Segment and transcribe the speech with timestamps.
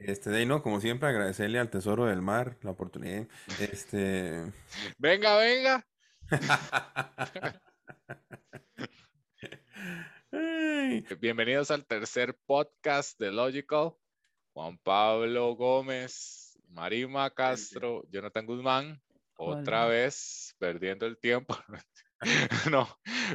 [0.00, 3.26] Este, de ahí no, como siempre, agradecerle al Tesoro del Mar la oportunidad.
[3.58, 4.52] Este.
[4.96, 5.84] Venga, venga.
[11.20, 13.94] Bienvenidos al tercer podcast de Logical.
[14.52, 19.02] Juan Pablo Gómez, Marima Castro, Jonathan Guzmán,
[19.36, 21.56] otra vez perdiendo el tiempo.
[22.70, 22.88] no,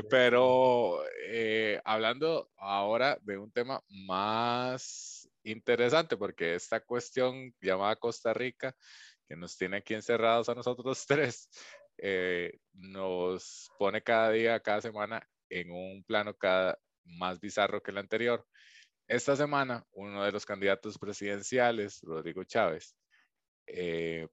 [0.09, 5.12] pero eh, hablando ahora de un tema más
[5.43, 8.75] interesante, porque esta cuestión llamada Costa Rica,
[9.27, 11.49] que nos tiene aquí encerrados a nosotros tres,
[11.97, 17.97] eh, nos pone cada día, cada semana en un plano cada más bizarro que el
[17.97, 18.45] anterior.
[19.07, 22.95] Esta semana, uno de los candidatos presidenciales, Rodrigo Chávez,
[23.67, 24.27] eh,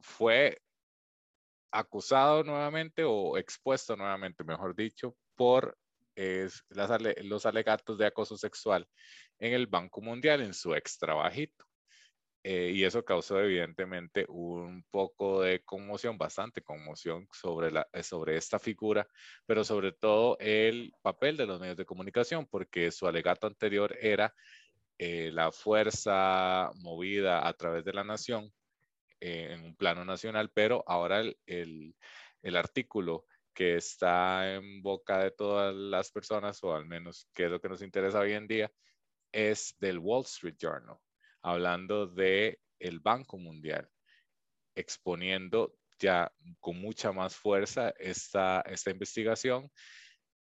[0.00, 0.60] fue
[1.70, 5.76] acusado nuevamente o expuesto nuevamente, mejor dicho, por
[6.16, 8.88] los alegatos de acoso sexual
[9.38, 11.66] en el Banco Mundial, en su ex trabajito.
[12.48, 18.60] Eh, y eso causó evidentemente un poco de conmoción, bastante conmoción sobre, eh, sobre esta
[18.60, 19.08] figura,
[19.46, 24.32] pero sobre todo el papel de los medios de comunicación, porque su alegato anterior era
[24.96, 28.52] eh, la fuerza movida a través de la nación
[29.18, 31.96] en un plano nacional, pero ahora el,
[32.42, 33.24] el artículo
[33.56, 37.70] que está en boca de todas las personas, o al menos que es lo que
[37.70, 38.70] nos interesa hoy en día,
[39.32, 40.98] es del Wall Street Journal
[41.42, 43.88] hablando de el Banco Mundial,
[44.74, 49.70] exponiendo ya con mucha más fuerza esta, esta investigación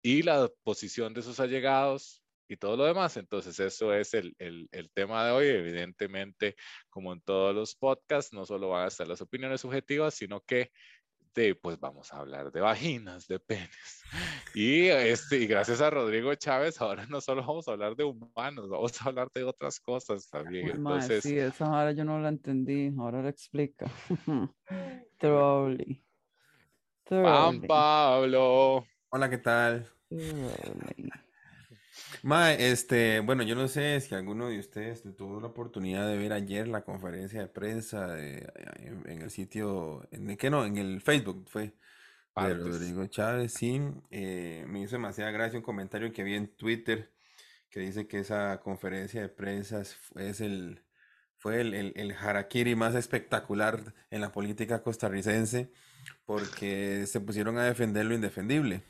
[0.03, 3.17] y la posición de sus allegados y todo lo demás.
[3.17, 5.47] Entonces, eso es el, el, el, tema de hoy.
[5.47, 6.57] Evidentemente,
[6.91, 10.73] como en todos los podcasts, no solo van a estar las opiniones subjetivas, sino que
[11.61, 14.05] pues vamos a hablar de vaginas, de penes.
[14.55, 18.69] Y, este, y gracias a Rodrigo Chávez, ahora no solo vamos a hablar de humanos,
[18.69, 20.71] vamos a hablar de otras cosas también.
[20.71, 23.87] Entonces, sí, esa ahora yo no la entendí, ahora la explica.
[25.19, 26.03] Trolley.
[27.09, 28.85] Juan Pablo.
[29.11, 29.89] Hola, ¿qué tal?
[32.23, 36.33] Ma, este, bueno, yo no sé si alguno de ustedes tuvo la oportunidad de ver
[36.33, 38.47] ayer la conferencia de prensa de,
[39.07, 41.75] en, el sitio, en el que no, en el Facebook fue
[42.37, 47.11] de Rodrigo Chávez, sí, eh, me hizo demasiada gracia un comentario que vi en Twitter
[47.71, 50.83] que dice que esa conferencia de prensa es, el,
[51.37, 55.71] fue el, el, el harakiri más espectacular en la política costarricense
[56.25, 58.83] porque se pusieron a defender lo indefendible.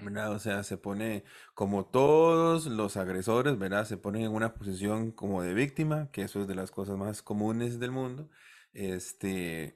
[0.00, 0.32] ¿Verdad?
[0.32, 1.24] O sea, se pone
[1.54, 3.84] como todos los agresores, ¿verdad?
[3.86, 7.22] Se ponen en una posición como de víctima, que eso es de las cosas más
[7.22, 8.28] comunes del mundo.
[8.72, 9.74] Este,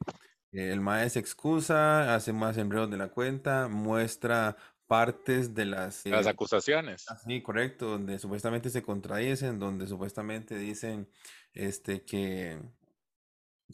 [0.52, 6.04] el maestro se excusa, hace más enredos de la cuenta, muestra partes de las...
[6.06, 7.06] Las eh, acusaciones.
[7.24, 11.08] Sí, correcto, donde supuestamente se contradicen, donde supuestamente dicen
[11.54, 12.60] este, que,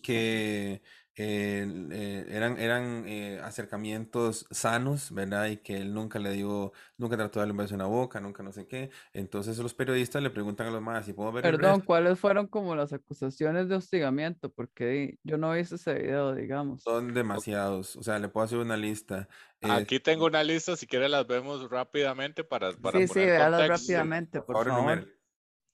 [0.02, 0.82] que
[1.18, 5.46] eh, eran, eran eh, acercamientos sanos, ¿verdad?
[5.46, 8.20] Y que él nunca le dio, nunca trató de darle un beso en la boca,
[8.20, 8.90] nunca no sé qué.
[9.14, 12.76] Entonces los periodistas le preguntan a los más, si puedo ver Perdón, ¿cuáles fueron como
[12.76, 14.50] las acusaciones de hostigamiento?
[14.50, 16.82] Porque yo no he visto ese video, digamos.
[16.82, 19.26] Son demasiados, o sea, le puedo hacer una lista.
[19.62, 24.42] Aquí tengo una lista, si quiere las vemos rápidamente para, para sí, sí, véalas rápidamente,
[24.42, 25.08] por, favor.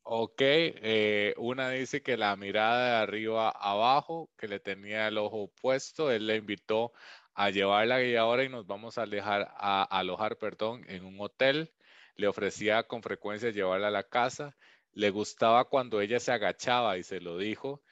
[0.05, 5.53] Ok, eh, una dice que la mirada de arriba abajo, que le tenía el ojo
[5.61, 6.93] puesto, él le invitó
[7.35, 11.73] a llevar la guiadora y nos vamos a, alejar, a, alojar perdón, en un hotel.
[12.17, 14.57] Le ofrecía con frecuencia llevarla a la casa.
[14.93, 17.83] Le gustaba cuando ella se agachaba y se lo dijo.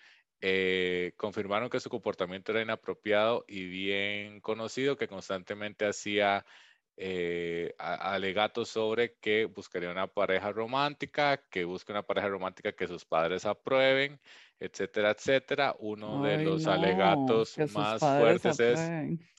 [0.41, 6.45] Eh, confirmaron que su comportamiento era inapropiado y bien conocido, que constantemente hacía
[7.03, 13.07] eh, alegatos sobre que buscaría una pareja romántica, que busque una pareja romántica que sus
[13.07, 14.21] padres aprueben,
[14.59, 15.75] etcétera, etcétera.
[15.79, 18.79] Uno de los alegatos más fuertes es,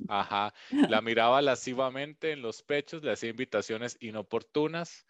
[0.08, 0.56] ajá,
[0.90, 5.06] la miraba lascivamente en los pechos, le hacía invitaciones inoportunas.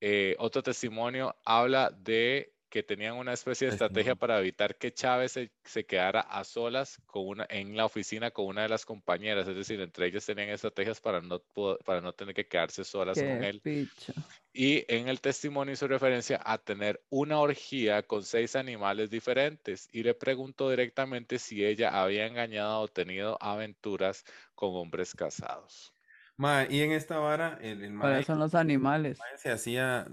[0.00, 5.38] Eh, otro testimonio habla de que tenían una especie de estrategia para evitar que Chávez
[5.64, 9.56] se, quedara a solas con una, en la oficina con una de las compañeras, es
[9.56, 11.40] decir, entre ellas tenían estrategias para no,
[11.84, 13.62] para no tener que quedarse solas con él.
[14.52, 20.02] Y en el testimonio hizo referencia a tener una orgía con seis animales diferentes y
[20.02, 24.24] le preguntó directamente si ella había engañado o tenido aventuras
[24.54, 25.92] con hombres casados.
[26.36, 29.18] Ma, y en esta vara, el, ¿Cuáles son los animales?
[29.38, 30.06] se hacía.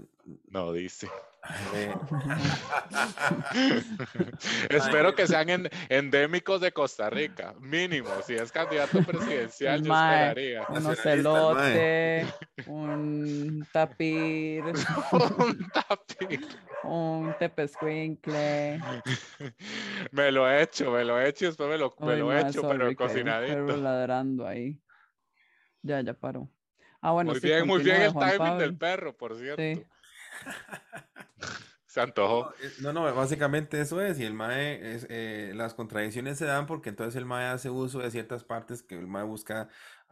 [0.48, 1.08] No dice.
[4.70, 8.08] Espero que sean endémicos de Costa Rica, mínimo.
[8.24, 10.64] Si es candidato presidencial, yo esperaría.
[10.68, 12.26] Un celote,
[12.66, 14.64] un tapir,
[15.12, 16.46] un tapir,
[16.82, 18.80] un tepescuincle.
[20.12, 22.68] Me lo he hecho, me lo he hecho, después me lo, me lo he hecho,
[22.68, 23.76] pero cocinadito.
[23.76, 24.80] ladrando ahí.
[25.82, 26.50] Ya, ya paró.
[27.00, 29.62] Ah, bueno, muy bien, muy bien el timing del perro, por cierto.
[29.62, 29.82] Sí.
[31.86, 32.50] Se antojó.
[32.60, 34.18] Eh, no, no, básicamente eso es.
[34.20, 34.78] Y el MAE,
[35.08, 38.98] eh, las contradicciones se dan porque entonces el MAE hace uso de ciertas partes que
[38.98, 39.70] el MAE busca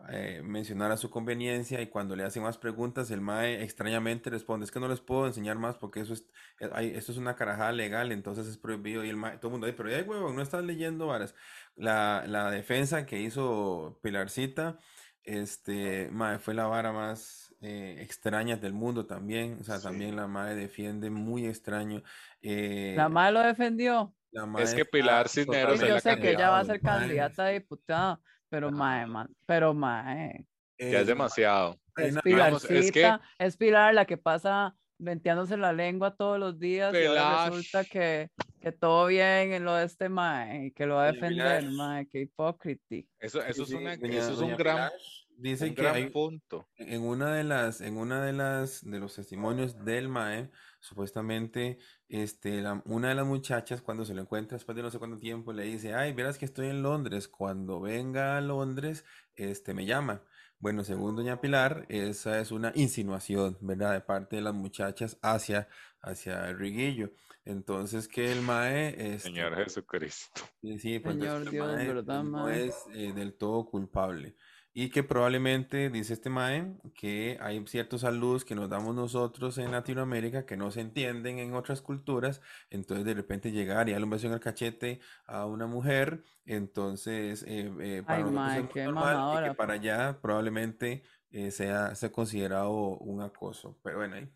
[0.09, 4.65] eh, mencionar a su conveniencia y cuando le hacen más preguntas, el MAE extrañamente responde,
[4.65, 6.27] es que no les puedo enseñar más porque eso es,
[6.59, 9.05] esto es una carajada legal, entonces es prohibido.
[9.05, 11.35] Y el MAE, todo el mundo dice, pero ya, huevo, no estás leyendo varas.
[11.77, 14.79] La, la defensa que hizo Pilarcita,
[15.25, 19.59] este, MAE, fue la vara más eh, extrañas del mundo también.
[19.61, 22.03] O sea, también la madre defiende muy extraño.
[22.43, 24.15] Eh, la madre lo defendió.
[24.59, 28.71] es que Pilar Cisneros Yo sé que ella va a ser candidata a diputada, pero
[28.71, 29.07] mae,
[29.47, 30.47] pero mae.
[30.79, 31.79] ya es demasiado.
[31.97, 34.75] Es Pilarcita, es, Pilar la que pasa
[35.05, 38.31] venteándose la lengua todos los días y resulta que,
[38.61, 42.23] que, todo bien en lo de este mae, que lo va a defender, mae, que
[42.23, 42.97] hipócrita.
[43.21, 43.71] Eso, eso, es,
[44.03, 44.91] eso es un gran
[45.37, 46.69] Dice que hay punto.
[46.77, 51.79] En una de las, en una de las, de los testimonios del MAE, supuestamente,
[52.09, 55.53] este, una de las muchachas cuando se lo encuentra después de no sé cuánto tiempo
[55.53, 59.05] le dice, ay, verás que estoy en Londres, cuando venga a Londres,
[59.35, 60.23] este, me llama.
[60.65, 63.93] Bueno, según doña Pilar, esa es una insinuación, ¿verdad?
[63.93, 65.69] De parte de las muchachas hacia,
[66.01, 67.13] hacia el riguillo.
[67.45, 69.15] Entonces, que el MAE...
[69.15, 70.41] es Señor Jesucristo.
[70.63, 74.37] Sí, pues Señor Dios, no es eh, del todo culpable.
[74.77, 79.71] Y que probablemente, dice este Mae, que hay ciertos saludos que nos damos nosotros en
[79.71, 82.41] Latinoamérica que no se entienden en otras culturas.
[82.71, 87.45] Entonces, de repente llegar y darle un beso en el cachete a una mujer, entonces,
[87.47, 92.73] eh, eh, para nosotros es normal y que para allá probablemente eh, sea, sea considerado
[92.73, 93.79] un acoso.
[93.81, 94.29] Pero bueno, ahí.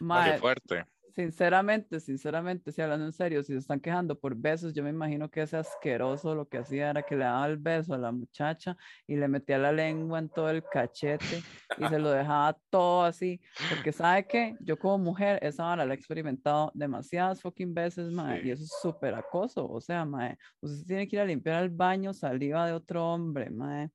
[0.00, 4.82] Mae, fuerte sinceramente, sinceramente, si hablando en serio, si se están quejando por besos, yo
[4.82, 7.98] me imagino que ese asqueroso lo que hacía era que le daba el beso a
[7.98, 8.76] la muchacha
[9.06, 11.42] y le metía la lengua en todo el cachete
[11.78, 13.40] y se lo dejaba todo así,
[13.70, 18.44] porque sabe que yo como mujer esa hora la he experimentado demasiadas fucking veces, mae,
[18.44, 21.70] y eso es súper acoso, o sea, mae, usted tiene que ir a limpiar el
[21.70, 23.90] baño saliva de otro hombre, mae.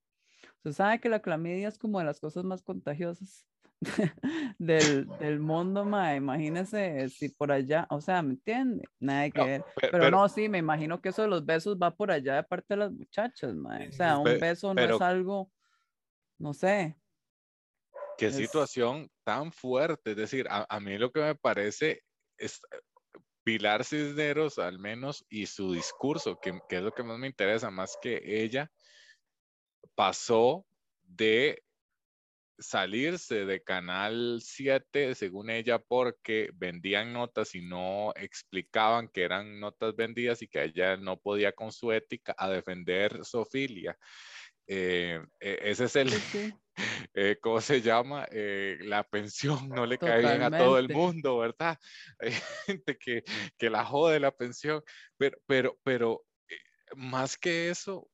[0.57, 3.45] Usted sabe que la clamidia es como de las cosas más contagiosas
[4.57, 8.83] del, del, mundo, ma, imagínese si por allá, o sea, ¿me entiende?
[8.99, 9.65] Nada que ver.
[9.79, 12.65] Pero, no, sí, me imagino que eso de los besos va por allá de parte
[12.69, 13.79] de las muchachas, ma.
[13.87, 15.51] O sea, un beso no es algo,
[16.37, 16.97] no sé.
[18.17, 20.11] Qué situación tan fuerte.
[20.11, 22.03] Es decir, a, a, mí lo que me parece
[22.37, 22.59] es
[23.45, 27.71] Pilar Cisneros, al menos, y su discurso, que, que es lo que más me interesa,
[27.71, 28.69] más que ella,
[29.95, 30.65] pasó
[31.01, 31.63] de
[32.59, 39.95] salirse de Canal 7, según ella, porque vendían notas y no explicaban que eran notas
[39.95, 43.97] vendidas y que ella no podía con su ética a defender Sofilia.
[44.67, 46.09] Eh, e, ese es el,
[47.15, 48.27] eh, ¿cómo se llama?
[48.31, 51.77] Eh, la pensión no le cae bien a todo el mundo, ¿verdad?
[52.19, 52.33] Hay
[52.65, 53.23] gente que,
[53.57, 54.83] que la jode la pensión,
[55.17, 56.23] pero, pero, pero
[56.95, 58.09] más que eso,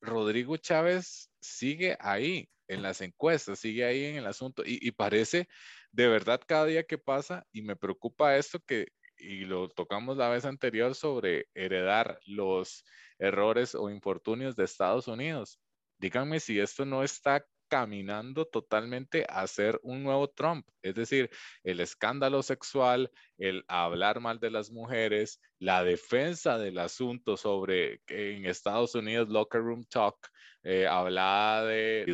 [0.00, 5.48] Rodrigo Chávez sigue ahí en las encuestas, sigue ahí en el asunto y, parece
[5.92, 10.28] de verdad cada día que pasa y me preocupa esto que, y lo tocamos la
[10.28, 12.84] vez anterior sobre heredar los
[13.18, 15.60] errores o infortunios de Estados Unidos.
[15.98, 20.66] Díganme si esto no está caminando totalmente a ser un nuevo Trump.
[20.82, 21.30] Es decir,
[21.62, 28.46] el escándalo sexual, el hablar mal de las mujeres, la defensa del asunto sobre en
[28.46, 30.16] Estados Unidos, locker room talk,
[30.62, 32.04] eh, hablaba de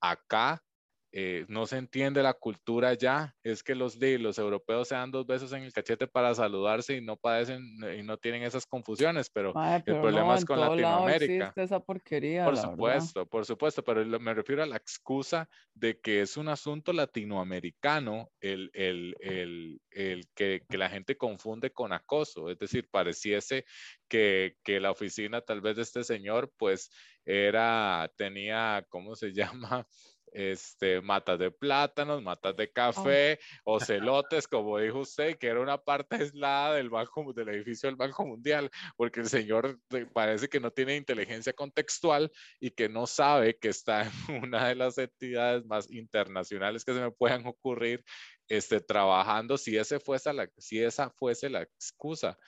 [0.00, 0.62] acá
[1.18, 5.26] eh, no se entiende la cultura ya, es que los, los europeos se dan dos
[5.26, 7.62] besos en el cachete para saludarse y no padecen
[7.98, 11.54] y no tienen esas confusiones, pero, el problema es con Latinoamérica.
[11.56, 12.44] esa porquería.
[12.44, 16.92] Por supuesto, por supuesto, pero me refiero a la excusa de que es un asunto
[16.92, 23.64] latinoamericano el, el, el, el que, que, la gente confunde con acoso, es decir, pareciese
[24.06, 26.90] que, que la oficina tal vez de este señor pues
[27.26, 29.86] era, tenía, ¿cómo se llama?
[30.36, 35.78] este, matas de plátanos, matas de café, o celotes, como dijo usted, que era una
[35.78, 39.80] parte aislada del banco, del edificio del Banco Mundial, porque el señor
[40.12, 42.30] parece que no tiene inteligencia contextual
[42.60, 47.00] y que no sabe que está en una de las entidades más internacionales que se
[47.00, 48.04] me puedan ocurrir
[48.48, 52.38] este, trabajando si, ese fuese la, si esa fuese la excusa.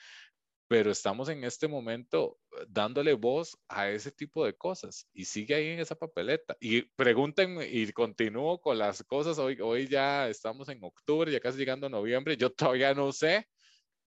[0.69, 5.55] Pero estamos en este momento eh, dándole voz a ese tipo de cosas y sigue
[5.55, 6.55] ahí en esa papeleta.
[6.59, 9.39] Y pregúntenme y continúo con las cosas.
[9.39, 12.37] Hoy, hoy ya estamos en octubre, ya casi llegando a noviembre.
[12.37, 13.47] Yo todavía no sé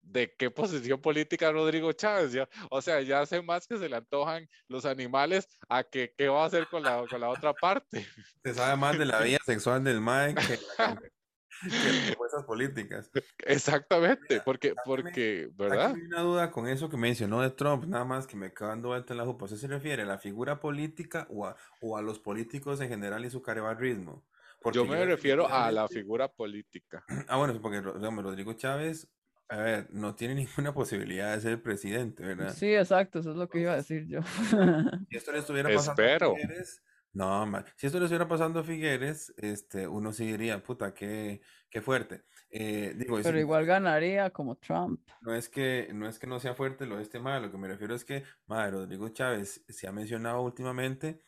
[0.02, 2.32] de qué posición política Rodrigo Chávez.
[2.32, 6.28] Ya, o sea, ya hace más que se le antojan los animales a que qué
[6.28, 8.06] va a hacer con la, con la otra parte.
[8.44, 10.34] Se sabe más de la vida sexual del MAE
[11.66, 13.10] esas políticas.
[13.46, 15.94] Exactamente, porque, porque, ¿verdad?
[15.94, 18.88] Hay una duda con eso que mencionó de Trump, nada más que me quedo dando
[18.88, 19.44] vuelta en la jupa.
[19.44, 23.24] ¿Usted se refiere a la figura política o a, o a los políticos en general
[23.24, 24.24] y su carebarrismo?
[24.60, 27.04] Porque yo me refiero a la figura política.
[27.28, 29.08] Ah, bueno, porque Rodrigo Chávez
[29.52, 32.54] a ver, no tiene ninguna posibilidad de ser presidente, ¿verdad?
[32.54, 34.20] Sí, exacto, eso es lo que iba a decir yo.
[34.22, 39.34] Si esto le estuviera pasando a Figueres, no, si esto le estuviera pasando a Figueres,
[39.36, 42.24] este, uno sí diría, puta, qué, qué fuerte.
[42.50, 45.00] Eh, digo, Pero igual ganaría como Trump.
[45.22, 47.58] No es que no es que no sea fuerte lo de este mal, lo que
[47.58, 51.22] me refiero es que, madre, Rodrigo Chávez se ha mencionado últimamente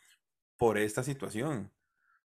[0.57, 1.71] por esta situación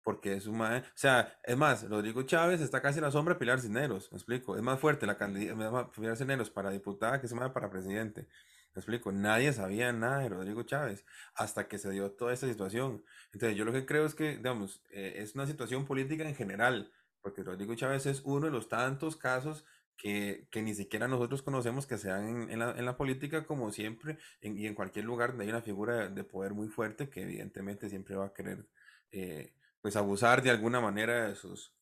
[0.08, 3.34] porque es un mae, o sea, es más, Rodrigo Chávez está casi en la sombra
[3.34, 7.28] de Pilar Cisneros, me explico, es más fuerte la candidata Pilar Cisneros para diputada que
[7.28, 8.26] se mae para presidente,
[8.75, 13.04] me explico, nadie sabía nada de Rodrigo Chávez hasta que se dio toda esta situación,
[13.32, 16.92] entonces yo lo que creo es que, digamos, eh, es una situación política en general,
[17.20, 19.64] porque Rodrigo Chávez es uno de los tantos casos
[19.96, 24.16] que, que, ni siquiera nosotros conocemos que sean en, la, en la, política como siempre
[24.40, 28.14] y en cualquier lugar donde hay una figura de poder muy fuerte que evidentemente siempre
[28.14, 28.68] va a querer
[29.10, 31.75] eh, pues abusar de alguna manera de sus,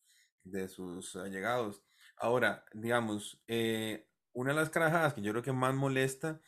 [0.43, 1.83] de sus allegados.
[2.17, 6.41] Ahora, digamos, eh, una de las carajadas que yo creo que más molesta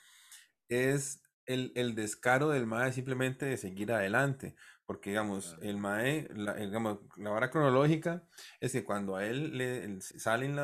[0.70, 4.56] es el, el descaro del MAE simplemente de seguir adelante.
[4.86, 8.24] Porque, digamos, el MAE, la, digamos, la vara cronológica
[8.60, 10.56] es que cuando a él le salen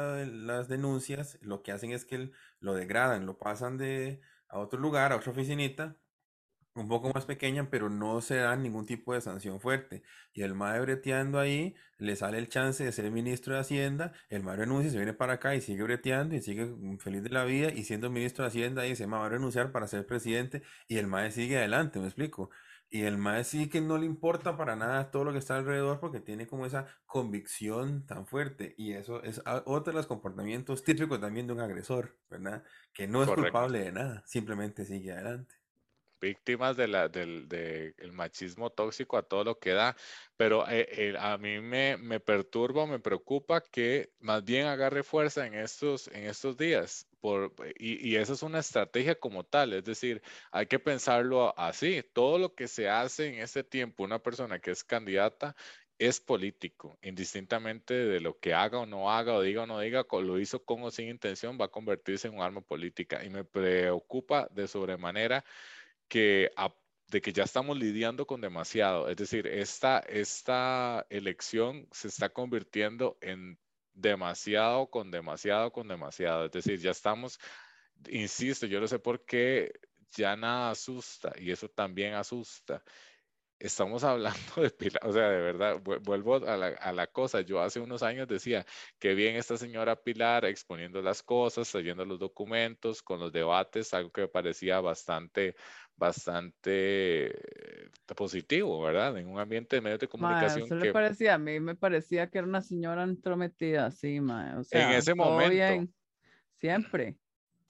[0.47, 5.11] las denuncias, lo que hacen es que lo degradan, lo pasan de a otro lugar,
[5.11, 5.97] a otra oficinita,
[6.75, 10.03] un poco más pequeña, pero no se da ningún tipo de sanción fuerte.
[10.33, 14.43] Y el MAE breteando ahí, le sale el chance de ser ministro de Hacienda, el
[14.43, 17.69] MAE renuncia, se viene para acá y sigue breteando y sigue feliz de la vida
[17.69, 21.07] y siendo ministro de Hacienda dice, MAE va a renunciar para ser presidente y el
[21.07, 22.49] MAE sigue adelante, me explico.
[22.89, 25.99] Y el MAE sí que no le importa para nada todo lo que está alrededor
[25.99, 28.75] porque tiene como esa convicción tan fuerte.
[28.77, 32.63] Y eso es otro de los comportamientos típicos también de un agresor, ¿verdad?
[32.93, 35.64] Que no es culpable de nada, simplemente sigue adelante
[36.25, 39.95] víctimas del machismo tóxico a todo lo que da,
[40.37, 45.53] pero eh, a mí me, me, perturba, me preocupa que más bien agarre fuerza en
[45.53, 47.07] estos, en estos días.
[47.21, 52.03] Por, y, y eso es una estrategia como tal, es decir, hay que pensarlo así.
[52.13, 55.55] Todo lo que se hace en este tiempo, una persona que es candidata
[55.97, 60.05] es político, indistintamente de lo que haga o no haga, o diga o no diga,
[60.11, 63.23] lo hizo con o sin intención, va a convertirse en un arma política.
[63.23, 65.45] Y me preocupa de sobremanera
[66.07, 66.51] que
[67.07, 69.09] de que ya estamos lidiando con demasiado.
[69.09, 73.59] Es decir, esta, esta elección se está convirtiendo en
[73.93, 76.45] demasiado, con demasiado, con demasiado.
[76.45, 77.39] Es decir, ya estamos,
[78.09, 79.71] insisto, yo no sé por qué
[80.11, 82.83] ya nada asusta y eso también asusta
[83.65, 87.41] estamos hablando de Pilar, o sea, de verdad, vuelvo a la, a la, cosa.
[87.41, 88.65] Yo hace unos años decía
[88.99, 94.11] que bien esta señora Pilar exponiendo las cosas, trayendo los documentos, con los debates, algo
[94.11, 95.55] que me parecía bastante,
[95.95, 99.17] bastante eh, positivo, ¿verdad?
[99.17, 100.67] En un ambiente de medios de comunicación.
[100.67, 100.75] Que...
[100.75, 104.57] le parecía, a mí me parecía que era una señora entrometida, sí, ma.
[104.59, 105.51] O sea, en ese momento.
[105.51, 105.93] Bien,
[106.59, 107.17] siempre.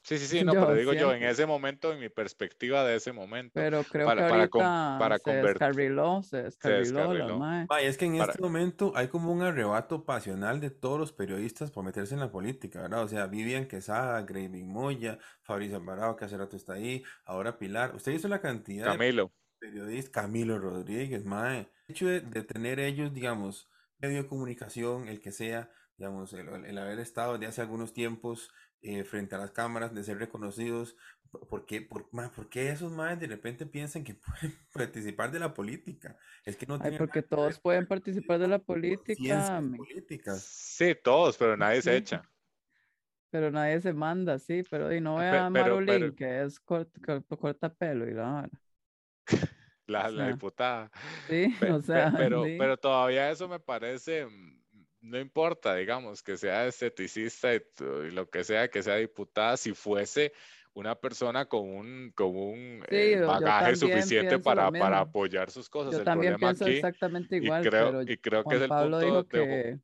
[0.05, 3.11] Sí, sí, sí, no, pero digo yo, en ese momento, en mi perspectiva de ese
[3.11, 3.53] momento.
[3.55, 7.41] Pero creo que ahorita para, se descarriló, se descarriló,
[7.81, 11.83] es que en este momento hay como un arrebato pasional de todos los periodistas por
[11.83, 13.03] meterse en la política, ¿verdad?
[13.03, 17.95] O sea, Vivian Quesada, Graving Moya, Fabricio Alvarado, que hace rato está ahí, ahora Pilar.
[17.95, 19.31] ¿Usted hizo la cantidad Camilo.
[19.59, 20.11] de periodistas?
[20.11, 21.67] Camilo Rodríguez, mae.
[21.87, 26.77] El hecho de, tener ellos, digamos, medio de comunicación, el que sea, digamos, el, el
[26.77, 28.51] haber estado desde hace algunos tiempos
[28.81, 30.95] eh, frente a las cámaras, de ser reconocidos.
[31.49, 32.07] ¿Por qué, por,
[32.53, 36.17] esos más de repente piensan que pueden participar de la política?
[36.45, 39.65] Es que no Ay, porque todos pueden participar de la política.
[40.35, 42.23] Sí, todos, pero nadie se echa.
[43.29, 48.07] Pero nadie se manda, sí, pero y no ve a Marulín, que es corta, pelo
[48.07, 48.49] y la
[49.87, 50.91] La, la diputada.
[51.27, 52.13] Sí, o sea.
[52.15, 54.64] Pero, pero todavía eso me parece mm,
[55.05, 57.61] no importa, digamos, que sea esteticista y,
[58.11, 60.33] lo que sea, que sea diputada, si fuese
[60.73, 65.97] una persona con un, con un eh, bagaje suficiente para, para, apoyar sus cosas.
[65.97, 67.65] Yo también pienso exactamente igual.
[67.65, 69.79] Y creo, y creo que es el punto que,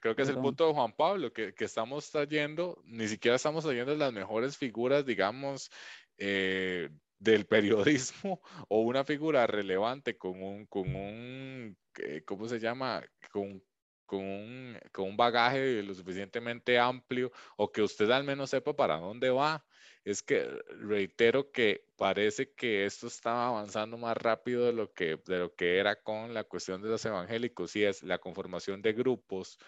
[0.00, 3.64] Creo que es el punto de Juan Pablo, que, que, estamos trayendo, ni siquiera estamos
[3.64, 5.72] trayendo las mejores figuras, digamos,
[6.18, 13.04] eh, del periodismo o una figura relevante con un, con un eh, ¿cómo se llama?
[13.32, 13.62] Con,
[14.08, 18.96] con, un, con un bagaje lo suficientemente amplio o que usted al menos sepa para
[18.96, 19.64] dónde va.
[20.04, 20.48] Es que
[20.80, 25.76] reitero que parece que esto estaba avanzando más rápido de lo que, de lo que
[25.78, 29.58] era con la cuestión de los evangélicos y es la conformación de grupos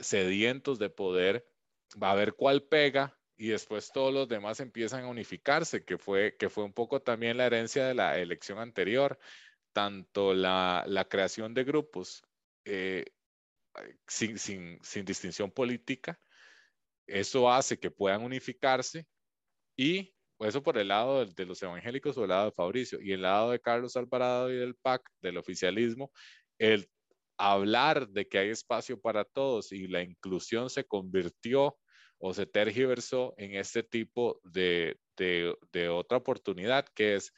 [0.00, 1.46] sedientos de poder,
[2.02, 6.36] va a ver cuál pega y después todos los demás empiezan a unificarse, que fue,
[6.36, 9.16] que fue un poco también la herencia de la elección anterior,
[9.72, 12.24] tanto la, la creación de grupos
[12.64, 13.04] eh,
[14.06, 16.18] sin, sin, sin, distinción política,
[17.06, 19.06] eso hace que puedan unificarse
[19.76, 23.22] y eso por el lado de los evangélicos o el lado de Fabricio y el
[23.22, 26.12] lado de Carlos Alvarado y del PAC, del oficialismo,
[26.58, 26.88] el
[27.36, 31.76] hablar de que hay espacio para todos y la inclusión se convirtió
[32.18, 37.32] o se tergiversó en este tipo de, de, de otra oportunidad que es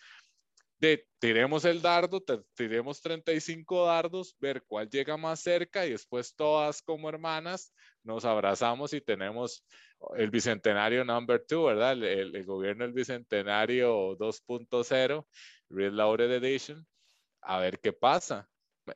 [0.78, 2.22] de tiremos el dardo,
[2.54, 8.92] tiremos 35 dardos, ver cuál llega más cerca y después todas como hermanas nos abrazamos
[8.92, 9.64] y tenemos
[10.16, 11.92] el bicentenario number two, ¿verdad?
[11.92, 15.26] El, el gobierno del bicentenario 2.0,
[15.70, 16.86] Real Edition,
[17.40, 18.48] a ver qué pasa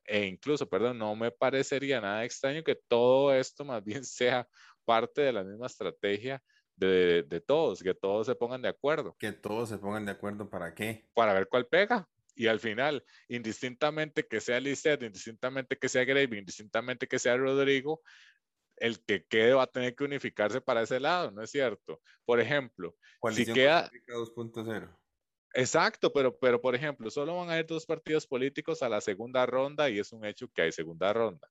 [0.04, 4.48] e incluso, perdón, no me parecería nada extraño que todo esto más bien sea
[4.84, 6.42] parte de la misma estrategia
[6.80, 9.14] de, de, todos, que todos se pongan de acuerdo.
[9.18, 11.06] Que todos se pongan de acuerdo para qué?
[11.14, 12.08] Para ver cuál pega.
[12.34, 18.00] Y al final, indistintamente que sea Lisset, indistintamente que sea Grave, indistintamente que sea Rodrigo,
[18.76, 22.00] el que quede va a tener que unificarse para ese lado, ¿no es cierto?
[22.24, 22.96] Por ejemplo,
[23.32, 23.90] si queda...
[24.08, 24.96] 2.0.
[25.52, 29.44] Exacto, pero, pero por ejemplo, solo van a ir dos partidos políticos a la segunda
[29.44, 31.46] ronda y es un hecho que hay segunda ronda.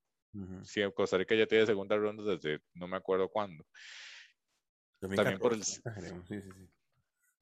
[0.64, 3.66] Sí, Costa Rica ya tiene segunda ronda desde no me acuerdo cuándo.
[5.02, 5.64] 2014, También por el...
[5.64, 5.82] Sí,
[6.28, 6.70] sí, sí.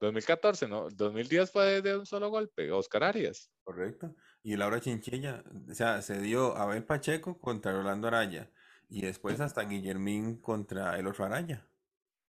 [0.00, 0.88] 2014, ¿no?
[0.90, 3.50] 2010 fue de, un solo golpe, Oscar Arias.
[3.64, 4.14] Correcto.
[4.42, 8.50] Y Laura Chinchilla, o sea, se dio Abel Pacheco contra Rolando Araya
[8.88, 11.66] y después hasta Guillermín contra el otro Araya.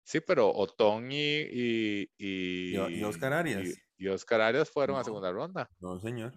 [0.02, 3.78] Sí, pero Otón y, y, y, Oscar Arias.
[3.98, 5.68] Y, Oscar Arias fueron a segunda ronda.
[5.80, 6.32] No, señor.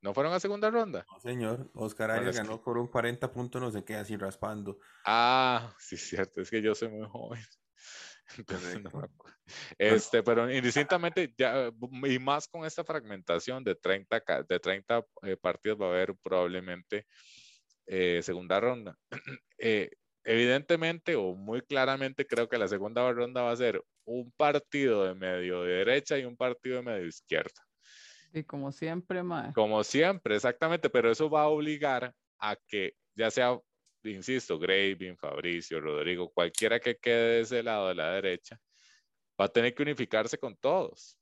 [0.00, 1.04] ¿No fueron a segunda ronda?
[1.10, 1.70] No, señor.
[1.74, 4.78] Oscar Arias ganó por un 40 puntos, no sé qué, así raspando.
[5.04, 6.40] Ah, sí, cierto.
[6.40, 7.42] Es que yo soy muy joven.
[9.78, 11.72] Este, pero indistintamente, ya,
[12.04, 17.06] y más con esta fragmentación de 30, de 30 eh, partidos va a haber probablemente
[17.86, 18.96] eh, segunda ronda.
[19.62, 19.90] Eh,
[20.24, 25.14] evidentemente o muy claramente creo que la segunda ronda va a ser un partido de
[25.14, 27.60] medio derecha y un partido de medio izquierda.
[28.32, 29.52] Y como siempre, más.
[29.52, 33.60] Como siempre, exactamente, pero eso va a obligar a que ya sea,
[34.04, 38.60] insisto, Graving, Fabricio, Rodrigo, cualquiera que quede de ese lado de la derecha,
[39.40, 41.18] va a tener que unificarse con todos.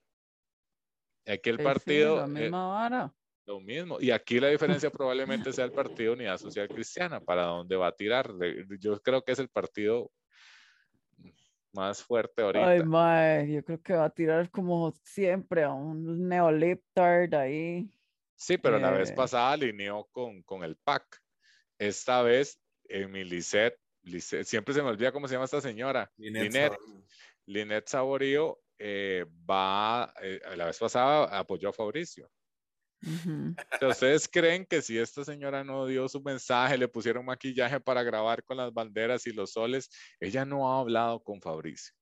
[1.26, 2.16] Aquí el partido...
[2.16, 3.14] la misma vara.
[3.48, 3.96] Lo mismo.
[3.98, 7.96] Y aquí la diferencia probablemente sea el Partido Unidad Social Cristiana, para dónde va a
[7.96, 8.30] tirar.
[8.78, 10.10] Yo creo que es el partido
[11.72, 12.68] más fuerte ahorita.
[12.68, 17.90] Ay, mae, yo creo que va a tirar como siempre a un neoliptard ahí.
[18.34, 19.14] Sí, pero la vez eh.
[19.14, 21.04] pasada alineó con, con el PAC.
[21.78, 23.78] Esta vez, en mi Lisette,
[24.44, 26.10] siempre se me olvida cómo se llama esta señora.
[26.16, 26.76] Linet.
[27.46, 32.30] Linet Saborío eh, va, eh, la vez pasada apoyó a Fabricio.
[33.80, 38.42] ¿Ustedes creen que si esta señora no dio su mensaje, le pusieron maquillaje para grabar
[38.44, 39.88] con las banderas y los soles,
[40.20, 41.94] ella no ha hablado con Fabricio?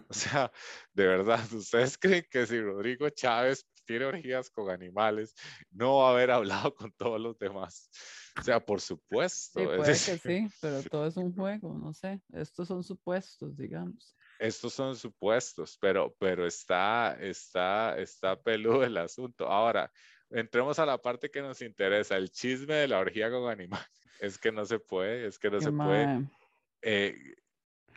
[0.08, 0.50] O sea,
[0.92, 5.34] de verdad, ¿ustedes creen que si Rodrigo Chávez tiene orgías con animales,
[5.70, 7.90] no va a haber hablado con todos los demás?
[8.38, 9.60] O sea, por supuesto.
[9.60, 12.20] Sí, puede que sí, pero todo es un juego, no sé.
[12.32, 19.46] Estos son supuestos, digamos estos son supuestos, pero, pero está, está, está peludo el asunto.
[19.46, 19.90] Ahora,
[20.30, 23.86] entremos a la parte que nos interesa, el chisme de la orgía con animales.
[24.20, 26.28] Es que no se puede, es que no se puede.
[26.82, 27.14] Eh,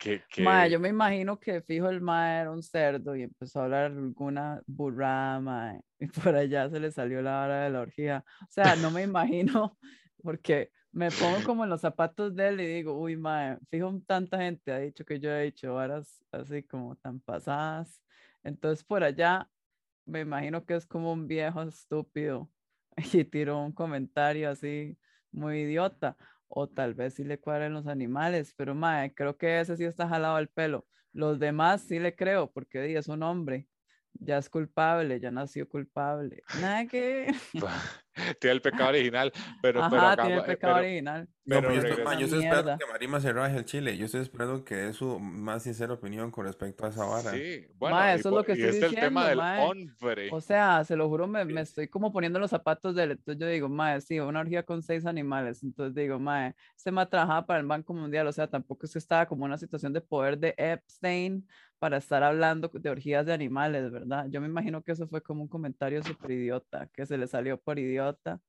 [0.02, 3.84] que, yo me imagino que fijo el mae era un cerdo y empezó a hablar
[3.92, 8.24] alguna burrama y por allá se le salió la hora de la orgía.
[8.42, 9.78] O sea, no me imagino
[10.22, 14.38] porque me pongo como en los zapatos de él y digo, uy, mae, fijo, tanta
[14.38, 18.02] gente ha dicho que yo he hecho varas así como tan pasadas.
[18.42, 19.48] Entonces, por allá,
[20.04, 22.50] me imagino que es como un viejo estúpido
[23.12, 24.98] y tiró un comentario así
[25.30, 26.16] muy idiota.
[26.54, 30.06] O tal vez sí le cuadren los animales, pero mae, creo que ese sí está
[30.08, 30.86] jalado al pelo.
[31.12, 33.68] Los demás sí le creo, porque es un hombre
[34.14, 36.42] ya es culpable, ya nació culpable.
[36.60, 37.32] Nada que.
[38.40, 41.28] tiene el pecado original, pero, Ajá, tiene el pecado original.
[41.44, 43.96] No, pero yo, estoy, yo estoy esperando que Marima se raje el chile.
[43.96, 47.32] Yo estoy esperando que dé su más sincera opinión con respecto a esa vara.
[47.32, 50.28] Sí, bueno, eso es lo que estoy es el tema del hombre.
[50.30, 53.10] O sea, se lo juro, me, me, estoy como poniendo los zapatos de él.
[53.12, 55.64] Entonces yo digo, mae, sí, una orgía con seis animales.
[55.64, 58.26] Entonces digo, mae, este mae trabajaba para el Banco Mundial.
[58.28, 61.44] O sea, tampoco es que estaba como una situación de poder de Epstein
[61.82, 64.26] para estar hablando de orgías de animales, ¿verdad?
[64.30, 67.60] Yo me imagino que eso fue como un comentario súper idiota, que se le salió
[67.60, 68.40] por idiota.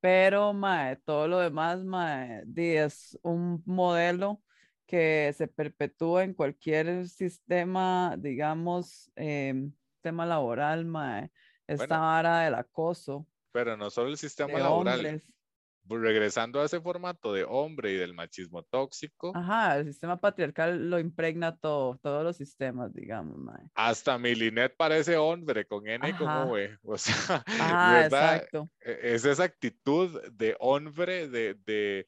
[0.00, 4.40] Pero, mae, todo lo demás, mae, es un modelo
[4.86, 9.68] que se perpetúa en cualquier sistema, digamos, eh,
[10.00, 11.30] tema laboral, mae.
[11.66, 13.26] Esta vara del acoso.
[13.52, 15.22] Pero no solo el sistema laboral
[15.88, 19.32] regresando a ese formato de hombre y del machismo tóxico.
[19.34, 23.68] Ajá, el sistema patriarcal lo impregna todo, todos los sistemas, digamos, mae.
[23.74, 26.78] Hasta Milinet parece hombre con N como V.
[26.84, 27.44] O sea,
[28.04, 28.70] Exacto.
[28.80, 32.06] E, es esa actitud de hombre, de, de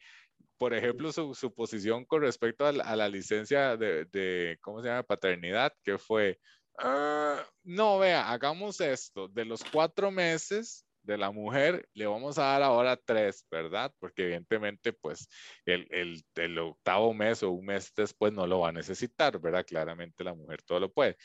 [0.58, 5.02] por ejemplo, su, su, posición con respecto a la, licencia de, de, ¿cómo se llama?
[5.02, 6.38] Paternidad, que fue,
[6.78, 12.42] ah, no, vea, hagamos esto, de los cuatro meses, de la mujer, le vamos a
[12.44, 13.92] dar ahora tres, ¿verdad?
[13.98, 15.28] Porque evidentemente, pues,
[15.64, 19.64] el, el, el, octavo mes o un mes después no lo va a necesitar, ¿verdad?
[19.66, 21.16] Claramente la mujer todo lo puede.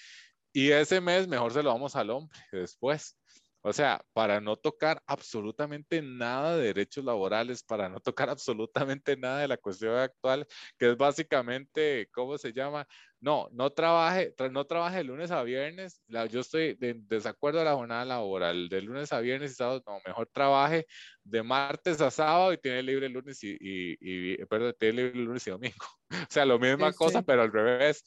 [0.54, 3.18] Y ese mes mejor se lo vamos al hombre después.
[3.62, 9.40] O sea, para no tocar absolutamente nada de derechos laborales, para no tocar absolutamente nada
[9.40, 12.88] de la cuestión actual, que es básicamente, ¿cómo se llama?
[13.22, 16.02] No, no trabaje, no trabaje de lunes a viernes.
[16.08, 18.70] yo estoy de, desacuerdo a la jornada laboral.
[18.70, 20.88] De lunes a viernes y sábado, no, mejor trabaje
[21.24, 25.52] de martes a sábado y tiene libre lunes y, y, perdón, tiene libre lunes y
[25.52, 25.86] domingo.
[26.30, 28.04] O sea, lo misma cosa, pero al revés.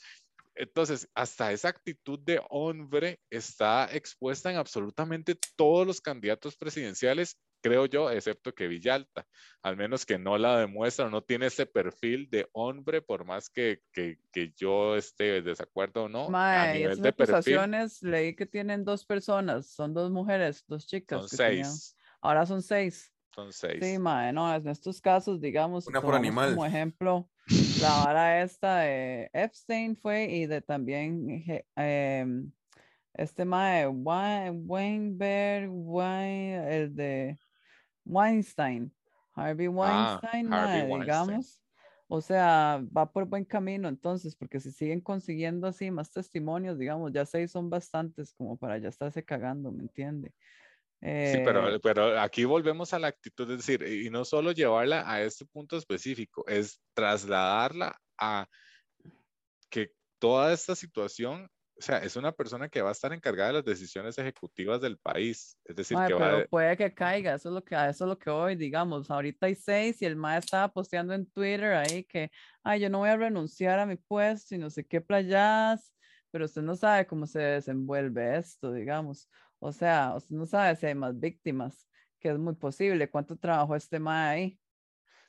[0.55, 7.87] Entonces, hasta esa actitud de hombre está expuesta en absolutamente todos los candidatos presidenciales, creo
[7.87, 9.27] yo, excepto que Villalta,
[9.63, 13.81] al menos que no la demuestra, no tiene ese perfil de hombre, por más que,
[13.93, 16.29] que, que yo esté de desacuerdo o no.
[16.37, 21.21] a nivel de acusaciones leí que tienen dos personas, son dos mujeres, dos chicas.
[21.21, 21.97] Son seis.
[22.21, 23.11] ahora son seis.
[23.35, 23.79] Son seis.
[23.83, 26.51] Sí, mae, no, en estos casos, digamos, Una por animal.
[26.51, 27.32] como ejemplo
[27.83, 31.45] la vara esta de Epstein fue y de también
[31.77, 32.27] eh,
[33.15, 37.39] este mae Weinberg, Wein, el de
[38.05, 38.93] Weinstein,
[39.35, 41.59] Harvey ah, Weinstein, digamos.
[42.09, 47.11] O sea, va por buen camino entonces, porque si siguen consiguiendo así más testimonios, digamos,
[47.11, 50.33] ya seis son bastantes como para ya estarse cagando, ¿me entiende?
[51.03, 55.11] Sí, pero, eh, pero aquí volvemos a la actitud, es decir, y no solo llevarla
[55.11, 58.47] a este punto específico, es trasladarla a
[59.69, 63.55] que toda esta situación, o sea, es una persona que va a estar encargada de
[63.55, 65.59] las decisiones ejecutivas del país.
[65.65, 68.31] Es decir, que pero puede que caiga, eso es lo que, eso es lo que
[68.31, 72.31] hoy, digamos, ahorita hay seis y el maestro estaba posteando en Twitter ahí que,
[72.63, 75.93] ay, yo no voy a renunciar a mi puesto y no sé qué playas,
[76.31, 79.29] pero usted no sabe cómo se desenvuelve esto, digamos.
[79.65, 83.09] O sea, usted no sabe si hay más víctimas, que es muy posible.
[83.09, 84.61] ¿Cuánto trabajó este MAE ahí?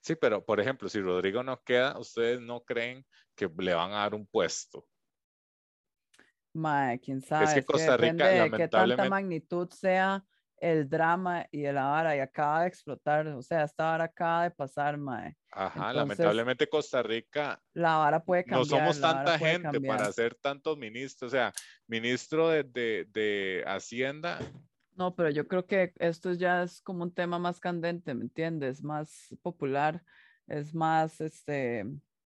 [0.01, 3.97] Sí, pero por ejemplo, si Rodrigo no queda, ¿ustedes no creen que le van a
[3.97, 4.87] dar un puesto?
[6.51, 7.45] Mae, quién sabe.
[7.45, 10.25] Es que Costa Rica, de qué tanta magnitud sea
[10.63, 14.51] el drama y el vara y acaba de explotar, o sea, esta vara acaba de
[14.51, 15.35] pasar, mae.
[15.51, 17.61] Ajá, lamentablemente Costa Rica.
[17.73, 18.59] La vara puede cambiar.
[18.59, 21.51] No somos tanta gente para ser tantos ministros, o sea,
[21.85, 24.39] ministro de, de, de, Hacienda.
[24.95, 28.81] No, pero yo creo que esto ya es como un tema más candente, ¿me entiendes?
[28.81, 30.01] Más popular,
[30.47, 31.85] es más, este,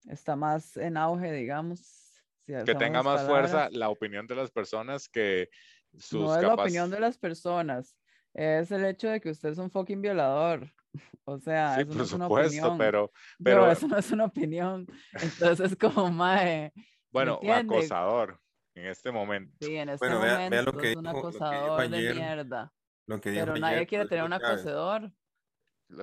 [0.10, 2.22] está más en auge, digamos.
[2.46, 5.50] que tenga más fuerza la opinión de las personas que
[5.98, 7.98] sus No es la opinión de las personas,
[8.38, 10.72] es el hecho de que usted es un fucking violador.
[11.30, 12.78] O sea, sí, eso por no es supuesto, una opinión.
[12.78, 13.12] pero,
[13.44, 13.70] pero...
[13.70, 14.88] eso no es una opinión.
[15.12, 16.72] Entonces, es como, mae.
[17.12, 18.40] Bueno, acosador
[18.74, 19.54] en este momento.
[19.60, 22.74] Sí, en este bueno, momento vea, lo que es un acosador de mierda.
[23.08, 25.12] Lo que pero nadie quiere tener un acosador.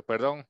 [0.07, 0.47] Perdón.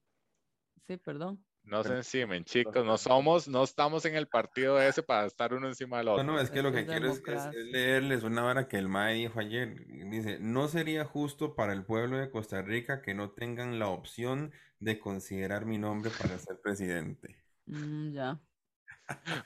[0.89, 1.45] Sí, perdón.
[1.65, 5.67] No se encimen, chicos, no somos, no estamos en el partido ese para estar uno
[5.67, 6.23] encima del otro.
[6.23, 7.23] No, no, es que lo que quiero es,
[7.55, 9.87] leerles una vara que el MAE dijo ayer.
[9.87, 14.53] Dice, no sería justo para el pueblo de Costa Rica que no tengan la opción
[14.79, 17.37] de considerar mi nombre para ser presidente.
[17.65, 18.39] Mm, ya.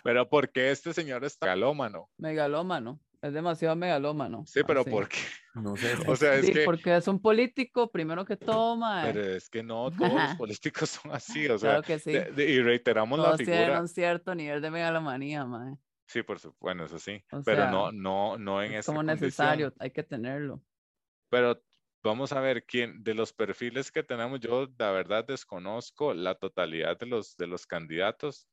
[0.03, 2.11] Pero ¿por qué este señor es megalómano?
[2.17, 3.01] Megalómano.
[3.21, 4.45] Es demasiado megalómano.
[4.47, 5.19] Sí, pero ¿por qué?
[5.55, 5.95] No sé.
[6.09, 6.65] O sea, es que...
[6.65, 9.03] porque es un político, primero que toma.
[9.05, 11.81] Pero es que no, todos los políticos son así, o sea.
[11.81, 12.13] Claro que sí.
[12.13, 13.57] y reiteramos la figura.
[13.57, 15.77] tienen un cierto nivel de megalomanía, mae.
[16.07, 17.23] Sí, por supuesto, bueno, eso sí.
[17.45, 20.63] pero no, no, no en es como necesario, hay que tenerlo.
[21.29, 21.63] Pero
[22.03, 24.41] vamos a ver quién de los perfiles que tenemos.
[24.41, 28.49] Yo, la verdad, desconozco la totalidad de los, de los candidatos.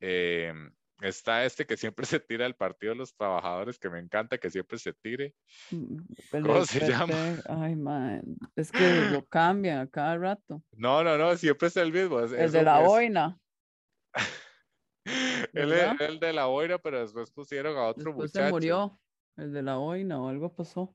[0.00, 0.52] Eh,
[1.00, 4.50] está este que siempre se tira el Partido de los Trabajadores, que me encanta que
[4.50, 5.34] siempre se tire.
[5.70, 5.98] Mm,
[6.42, 7.42] ¿Cómo se llama?
[7.48, 8.22] Ay, man.
[8.56, 8.78] Es que
[9.12, 10.62] lo cambian a cada rato.
[10.72, 12.20] No, no, no, siempre es el mismo.
[12.20, 13.38] Es, el de la boina.
[15.52, 18.46] él es el de la boina, pero después pusieron a otro después muchacho.
[18.46, 19.00] se murió,
[19.36, 20.94] el de la boina o algo pasó.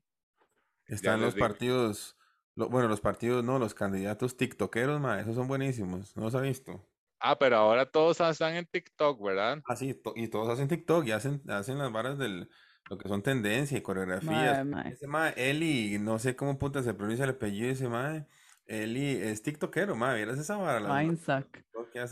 [0.85, 2.17] Están los partidos,
[2.55, 6.85] bueno, los partidos, no, los candidatos tiktokeros, ma, esos son buenísimos, ¿no los ha visto?
[7.25, 9.61] Ah, pero ahora todos están en TikTok, ¿verdad?
[9.65, 12.49] Ah, sí, y todos hacen TikTok y hacen, hacen las varas del,
[12.89, 14.67] lo que son tendencia y coreografías.
[14.91, 18.27] Ese ma, Eli, no sé cómo puta se pronuncia el apellido de ese
[18.65, 20.93] Eli es tiktokero, ma, ¿vieras esa vara?
[20.97, 21.63] Ainsac.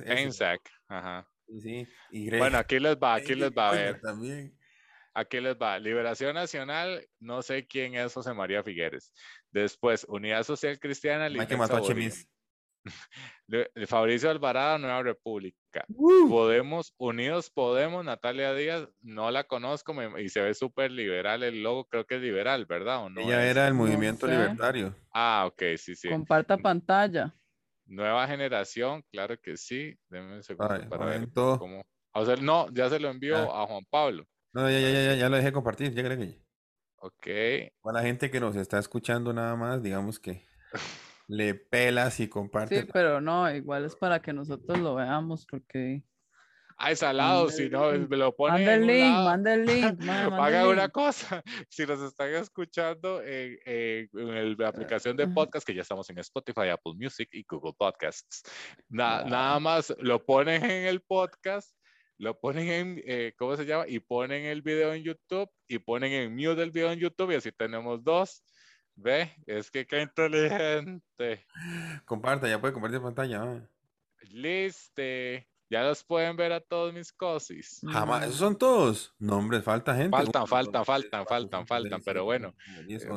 [0.08, 1.28] Ainsac, ajá.
[1.62, 1.86] Sí,
[2.38, 4.00] bueno, aquí les va, aquí les va a ver.
[4.00, 4.58] También.
[5.14, 5.78] Aquí les va.
[5.78, 9.12] Liberación Nacional, no sé quién es José María Figueres.
[9.52, 12.31] Después, Unidad Social Cristiana, que mató a Chemis.
[13.88, 15.86] Fabricio Alvarado, Nueva República.
[16.30, 21.86] Podemos, Unidos Podemos, Natalia Díaz, no la conozco y se ve súper liberal el logo,
[21.86, 23.06] creo que es liberal, ¿verdad?
[23.06, 24.96] ¿O no Ella era el movimiento libertario.
[25.14, 26.10] Ah, ok, sí, sí.
[26.10, 27.34] Comparta pantalla.
[27.86, 29.98] Nueva generación, claro que sí.
[30.10, 31.84] Denme un segundo para ver cómo.
[32.14, 33.64] O sea, no, ya se lo envió ah.
[33.64, 34.26] a Juan Pablo.
[34.54, 36.42] No, ya, ya, ya, ya lo dejé compartir, ya creo que.
[36.98, 37.72] Ok.
[37.82, 40.46] Para la gente que nos está escuchando nada más, digamos que
[41.32, 42.82] le pelas y comparte.
[42.82, 46.04] Sí, pero no, igual es para que nosotros lo veamos porque...
[46.78, 50.02] Ah, es al lado, si no, me lo ponen Manda el link, manda el link.
[50.10, 54.10] Haga una cosa, si nos están escuchando en,
[54.58, 58.44] la aplicación de podcast, que ya estamos en Spotify, Apple Music y Google Podcasts,
[58.90, 61.74] nada más lo ponen en el podcast
[62.18, 63.86] lo ponen en, eh, ¿cómo se llama?
[63.88, 67.36] Y ponen el video en YouTube y ponen en mute el video en YouTube y
[67.36, 68.44] así tenemos dos.
[69.02, 71.46] Ve, es que qué inteligente.
[72.06, 73.68] Comparta, ya puede compartir pantalla.
[74.30, 75.02] Listo.
[75.70, 77.80] Ya los pueden ver a todos mis cosis.
[77.90, 79.16] Jamás, esos son todos.
[79.20, 80.16] nombres falta gente.
[80.16, 82.54] Faltan, faltan, faltan, faltan, faltan, pero bueno.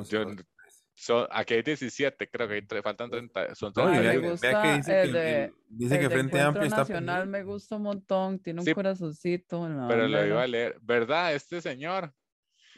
[0.09, 0.25] Yo,
[0.95, 3.57] son, aquí hay 17, creo que hay, faltan 30.
[3.57, 3.93] Son 30.
[3.93, 6.77] No, me gusta que dice el que, dice que Frente Amplio está.
[6.79, 9.69] Nacional me gusta un montón, tiene un corazoncito.
[9.89, 10.79] Pero lo iba a leer.
[10.81, 11.35] ¿Verdad?
[11.35, 12.15] Este señor.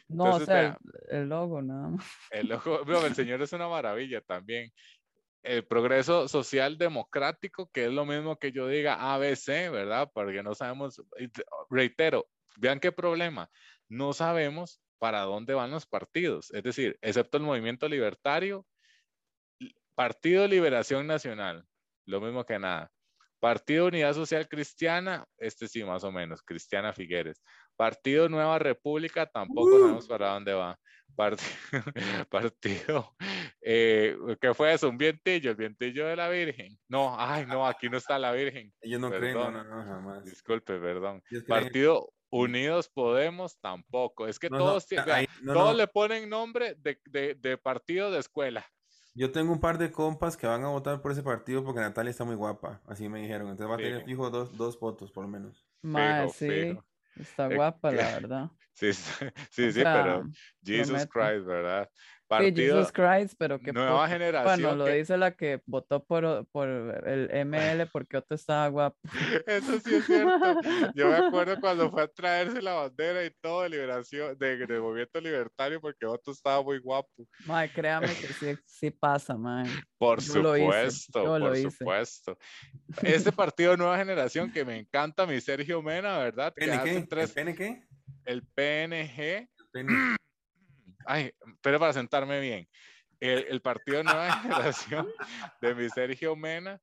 [0.09, 2.07] No, o sea, el, logo nada más.
[2.31, 4.73] El logo, no, el señor es una maravilla también.
[5.43, 10.11] El progreso social democrático, que es lo mismo que yo diga ABC, ¿verdad?
[10.13, 11.03] Porque no sabemos,
[11.71, 13.49] reitero, vean qué problema.
[13.89, 16.51] No sabemos para dónde van los partidos.
[16.53, 18.67] Es decir, excepto el movimiento libertario,
[19.95, 21.65] Partido Liberación Nacional,
[22.07, 22.91] lo mismo que nada.
[23.39, 27.43] Partido Unidad Social Cristiana, este sí, más o menos, Cristiana Figueres.
[27.77, 30.79] Partido Nueva República, tampoco sabemos para dónde va.
[32.31, 33.15] Partido,
[33.63, 34.89] eh, ¿qué fue eso?
[34.89, 36.79] Un vientillo, el vientillo de la Virgen.
[36.89, 38.73] No, ay, no, aquí no está la Virgen.
[38.83, 40.25] Yo no creo, no, no, jamás.
[40.25, 41.23] Disculpe, perdón.
[41.49, 44.27] Partido Unidos Podemos tampoco.
[44.27, 44.87] Es que todos,
[45.45, 48.67] todos le ponen nombre de, partido de escuela.
[49.15, 52.11] Yo tengo un par de compas que van a votar por ese partido porque Natalia
[52.11, 53.49] está muy guapa, así me dijeron.
[53.49, 55.67] Entonces va a tener fijo dos, dos votos por lo menos.
[55.81, 56.77] Más, sí.
[57.17, 58.51] Está guapa, la verdad.
[58.79, 60.29] Sí, sí, sí, pero
[60.63, 61.89] Jesus Christ, ¿verdad?
[62.29, 64.61] Partido, Jesus Christ, pero que nueva generación.
[64.61, 68.99] Bueno, lo dice la que votó por, por el ML porque Otto estaba guapo.
[69.47, 70.61] Eso sí es cierto.
[70.95, 74.81] Yo me acuerdo cuando fue a traerse la bandera y todo de liberación, de, de
[74.81, 77.09] movimiento libertario porque Otto estaba muy guapo.
[77.45, 79.69] Mae, créame que sí, sí pasa, mae.
[79.97, 82.39] Por supuesto, por supuesto.
[83.03, 86.53] Este partido Nueva Generación que me encanta, mi Sergio Mena, ¿verdad?
[86.55, 86.87] ¿PNG?
[86.89, 87.87] ¿El PNG?
[88.25, 89.49] El PNG.
[89.75, 90.17] El PNG
[91.07, 92.69] ay, pero para sentarme bien.
[93.19, 95.09] El, el, partido Nueva Generación
[95.63, 96.79] de mi Sergio Mena,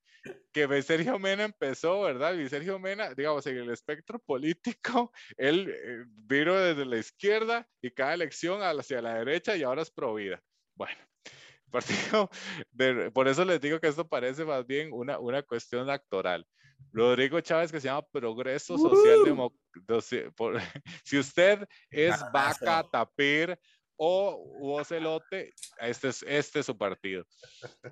[0.52, 2.34] que mi Sergio Mena empezó, ¿verdad?
[2.34, 7.92] Mi Sergio Mena, digamos, en el espectro político, él eh, vino desde la izquierda y
[7.92, 10.42] cada elección hacia la derecha y ahora es pro vida.
[10.76, 10.98] Bueno,
[11.72, 12.30] partido,
[12.72, 16.48] de, por eso les digo que esto parece más bien una, una cuestión actoral.
[16.92, 19.64] Rodrigo Chávez que se llama Progreso Social Democrático.
[21.04, 23.58] Si usted es vaca, tapir,
[23.98, 27.26] o Ocelote, este es, este es su partido.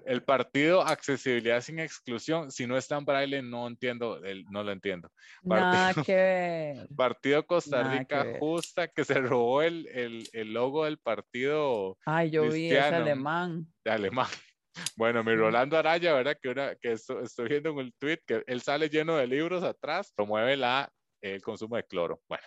[0.06, 5.10] El partido Accesibilidad sin Exclusión, si no está en braille, no entiendo, no lo entiendo.
[5.44, 11.98] Partido, partido Costa Rica Justa, que se robó el, el, el, logo del partido.
[12.06, 13.68] Ay, yo vi, ese alemán.
[13.84, 14.28] De alemán.
[14.96, 16.38] Bueno, mi Rolando Araya, ¿verdad?
[16.42, 19.64] Que, una, que estoy, estoy viendo en el tweet, que él sale lleno de libros
[19.64, 20.90] atrás, promueve la,
[21.22, 22.22] el consumo de cloro.
[22.30, 22.46] Bueno,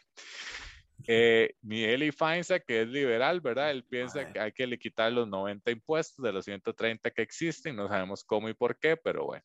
[1.07, 3.71] Eh, Eli Feinza, que es liberal, ¿verdad?
[3.71, 7.77] Él piensa que hay que le quitar los 90 impuestos de los 130 que existen,
[7.77, 9.45] no sabemos cómo y por qué, pero bueno.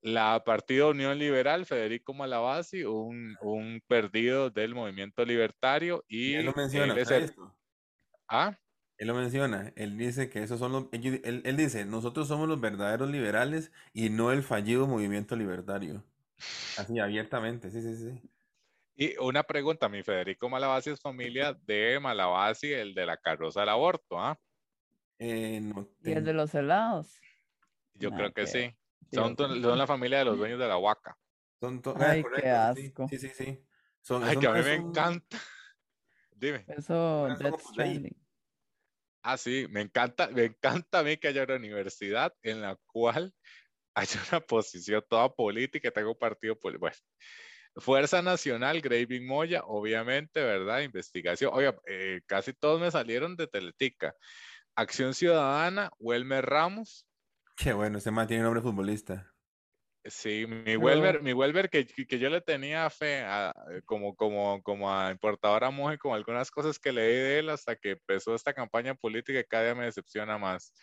[0.00, 6.34] La Partido Unión Liberal, Federico Malavasi, un, un perdido del movimiento libertario y...
[6.34, 7.32] él lo menciona, él,
[8.26, 8.58] ¿Ah?
[8.98, 10.86] Él lo menciona, él dice que esos son los...
[10.92, 16.04] Él, él dice, nosotros somos los verdaderos liberales y no el fallido movimiento libertario.
[16.76, 18.31] Así, abiertamente, sí, sí, sí.
[19.02, 23.70] Y una pregunta, mi Federico Malavasi es familia de Malavasi, el de la carroza del
[23.70, 24.38] aborto, ¿ah?
[25.18, 27.20] Eh, no ¿Y el de los helados?
[27.94, 28.72] Yo creo que sí.
[29.12, 31.18] Son, son, la familia de los dueños de la huaca.
[31.58, 33.08] Son Ay, qué asco.
[33.08, 33.66] Sí, sí, sí.
[34.02, 35.36] Son, Ay, que a mí me encanta.
[36.36, 36.64] Dime.
[36.68, 37.26] Eso.
[39.24, 43.34] Ah, sí, me encanta, me encanta a mí que haya una universidad en la cual
[43.94, 46.82] haya una posición toda política, tengo un partido político.
[46.82, 46.96] Bueno,
[47.76, 50.80] Fuerza Nacional, Graving Moya, obviamente, ¿verdad?
[50.80, 51.50] Investigación.
[51.54, 54.14] Oiga, eh, casi todos me salieron de Teletica.
[54.74, 57.06] Acción Ciudadana, Welmer Ramos.
[57.56, 59.32] Qué bueno, ese man tiene nombre futbolista.
[60.04, 63.24] Sí, mi Welmer, mi Welmer que, que, yo le tenía fe
[63.84, 67.92] como, como, como a importadora mujer, como algunas cosas que leí de él hasta que
[67.92, 70.74] empezó esta campaña política y cada día me decepciona más.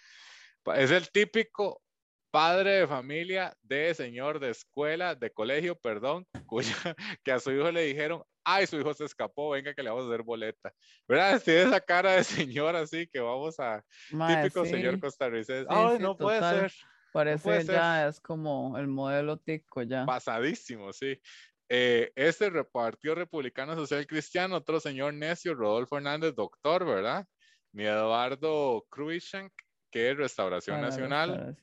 [0.76, 1.82] Es el típico
[2.32, 6.76] padre de familia, de señor de escuela, de colegio, perdón, cuya,
[7.24, 10.06] que a su hijo le dijeron, ay, su hijo se escapó, venga que le vamos
[10.06, 10.74] a hacer boleta.
[11.08, 11.42] ¿Verdad?
[11.44, 15.68] Tiene esa cara de señor así que vamos a, típico señor costarricense.
[15.70, 16.74] ay, no puede ser.
[17.12, 20.06] Parece ya es como el modelo tico ya.
[20.06, 21.20] Pasadísimo, sí.
[21.68, 27.26] Eh, este Partido Republicano Social Cristiano, otro señor necio, Rodolfo Hernández, doctor, ¿verdad?
[27.72, 29.52] Mi Eduardo Cruishank,
[29.92, 31.58] que es Restauración Nacional.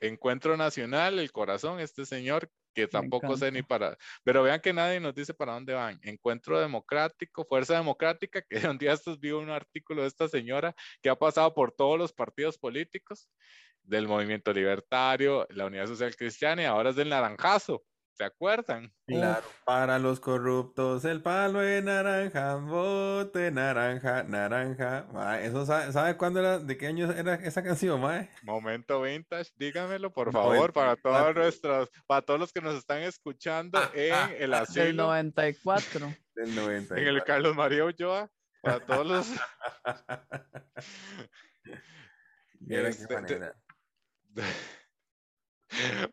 [0.00, 5.00] Encuentro Nacional, el corazón, este señor que tampoco sé ni para, pero vean que nadie
[5.00, 5.98] nos dice para dónde van.
[6.02, 11.10] Encuentro Democrático, Fuerza Democrática, que un día estos vi un artículo de esta señora que
[11.10, 13.28] ha pasado por todos los partidos políticos
[13.82, 17.82] del Movimiento Libertario, la Unidad Social Cristiana y ahora es del Naranjazo.
[18.20, 18.92] ¿Se acuerdan?
[19.06, 25.40] Claro, para los corruptos, el palo de naranja, bote naranja, naranja.
[25.40, 28.28] eso sabe, cuándo era, de qué año era esa canción, mae?
[28.42, 33.78] Momento vintage, dígamelo, por favor, para todos nuestros, para todos los que nos están escuchando
[33.78, 34.84] ah, en ah, el ah, asilo.
[34.84, 36.14] Del 94.
[36.34, 36.98] Del 94.
[36.98, 38.30] En el Carlos María Ulloa,
[38.60, 39.28] para todos los.
[42.68, 43.56] este, manera.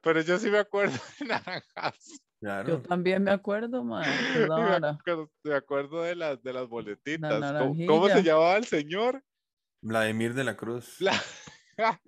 [0.02, 2.22] Pero yo sí me acuerdo de naranjas.
[2.40, 4.04] Yo también me acuerdo, man.
[5.44, 7.64] Me acuerdo, de las, de las boletitas.
[7.88, 9.24] ¿Cómo, se llamaba el señor?
[9.82, 10.98] Vladimir de la Cruz.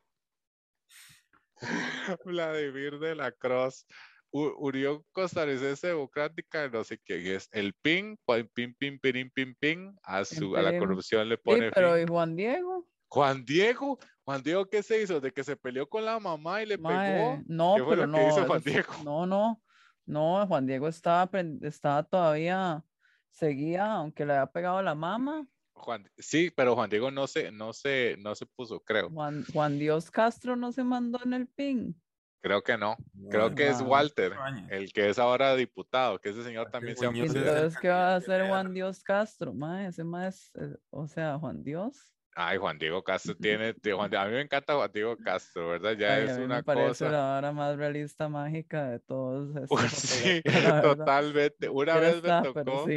[2.25, 3.85] Vladimir de la Cruz.
[4.31, 7.49] Unión Costarricense Democrática, no sé quién es.
[7.51, 8.15] El PIN,
[8.53, 11.65] PIN, PIN, PIN, PIN, PIN, a, su, a la corrupción le pone.
[11.65, 12.87] Sí, pero ¿y Juan Diego?
[13.07, 13.97] Juan Diego,
[14.29, 15.19] Juan Diego, ¿qué se hizo?
[15.19, 17.41] ¿De que se peleó con la mamá y le pegó?
[17.47, 18.45] No, pero no.
[18.45, 18.93] Juan Diego?
[19.03, 19.59] No, no,
[20.05, 21.27] no, Juan Diego estaba,
[21.63, 22.85] estaba todavía,
[23.31, 25.47] seguía, aunque le había pegado a la mamá.
[25.73, 29.09] Juan, sí, pero Juan Diego no se, no se, no se puso, creo.
[29.09, 31.99] Juan, Juan Dios Castro no se mandó en el PIN.
[32.39, 32.97] Creo que no.
[33.31, 34.33] Creo que es Walter,
[34.69, 38.17] el que es ahora diputado, que ese señor también se ha Entonces, ¿qué va a
[38.17, 39.55] hacer Juan Dios Castro?
[39.55, 42.13] Mae, ese más, eh, o sea, Juan Dios.
[42.41, 45.91] Ay, Juan Diego Castro tiene, a mí me encanta Juan Diego Castro, ¿verdad?
[45.97, 49.49] Ya es una me parece la hora más realista mágica de todos.
[49.91, 50.41] sí,
[50.81, 51.67] totalmente.
[51.67, 52.87] Una vez me tocó,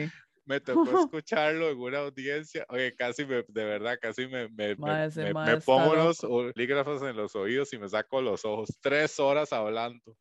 [0.45, 5.61] me tocó escucharlo en una audiencia, oye, casi me, de verdad, casi me, me, me,
[5.61, 8.79] pongo los polígrafos en los oídos y me saco los ojos.
[8.81, 10.17] Tres horas hablando.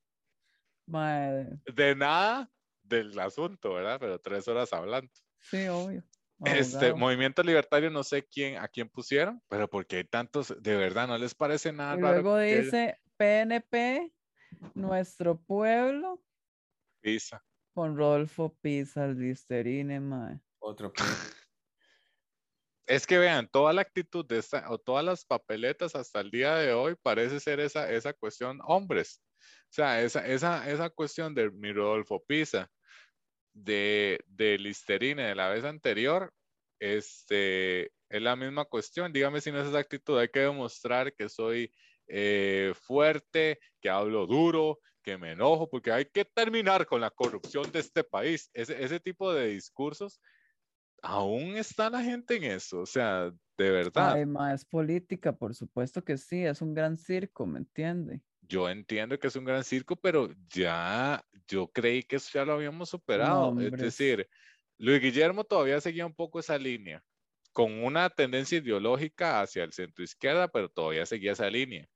[0.88, 1.60] Madre.
[1.72, 2.50] De nada
[2.82, 4.00] del asunto, ¿verdad?
[4.00, 5.12] Pero tres horas hablando.
[5.42, 6.04] Sí, obvio.
[6.46, 11.08] Este movimiento libertario, no sé quién, a quién pusieron, pero porque hay tantos, de verdad,
[11.08, 14.12] no les parece nada y Luego dice PNP,
[14.74, 16.24] nuestro pueblo.
[17.02, 17.44] Pisa.
[17.74, 20.40] Con Rodolfo Pisa, el Listerine, mae.
[20.60, 20.92] Otro.
[22.88, 26.56] Es que vean, toda la actitud de esta, o todas las papeletas hasta el día
[26.56, 29.22] de hoy parece ser esa, esa cuestión hombres.
[29.40, 32.70] O sea, esa, esa, esa cuestión de mi Rodolfo Pisa,
[33.54, 36.34] de, de Listerine de la vez anterior,
[36.80, 39.14] este, es la misma cuestión.
[39.14, 40.18] Dígame si no es esa actitud.
[40.18, 41.72] Hay que demostrar que soy
[42.08, 47.72] eh, fuerte, que hablo duro, que me enojo, porque hay que terminar con la corrupción
[47.72, 48.50] de este país.
[48.54, 50.20] Ese, ese tipo de discursos,
[51.02, 52.82] aún está la gente en eso.
[52.82, 54.12] O sea, de verdad.
[54.12, 58.22] Además, política, por supuesto que sí, es un gran circo, ¿me entiende?
[58.52, 62.54] Yo entiendo que es un gran circo, pero ya yo creí que eso ya lo
[62.54, 63.58] habíamos superado.
[63.62, 64.28] es decir,
[64.78, 67.02] Luis Guillermo todavía seguía un poco esa línea,
[67.54, 71.88] con una tendencia ideológica hacia el centro izquierda, pero todavía seguía esa línea.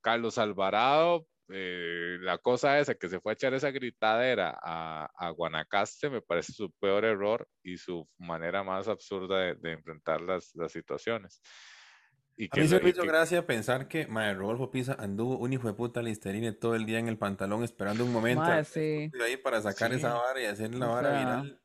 [0.00, 6.10] Carlos Alvarado, eh, la cosa esa que se fue a echar esa gritadera a, Guanacaste
[6.10, 11.42] me parece su peor error y su manera más absurda de, enfrentar las, las, situaciones.
[12.36, 15.68] Y a mí se me hizo gracia pensar que Mae Rodolfo Pisa anduvo un hijo
[15.68, 19.92] de puta listerine todo el día en el pantalón esperando un momento ahí para sacar
[19.92, 21.64] esa vara y hacer la vara viral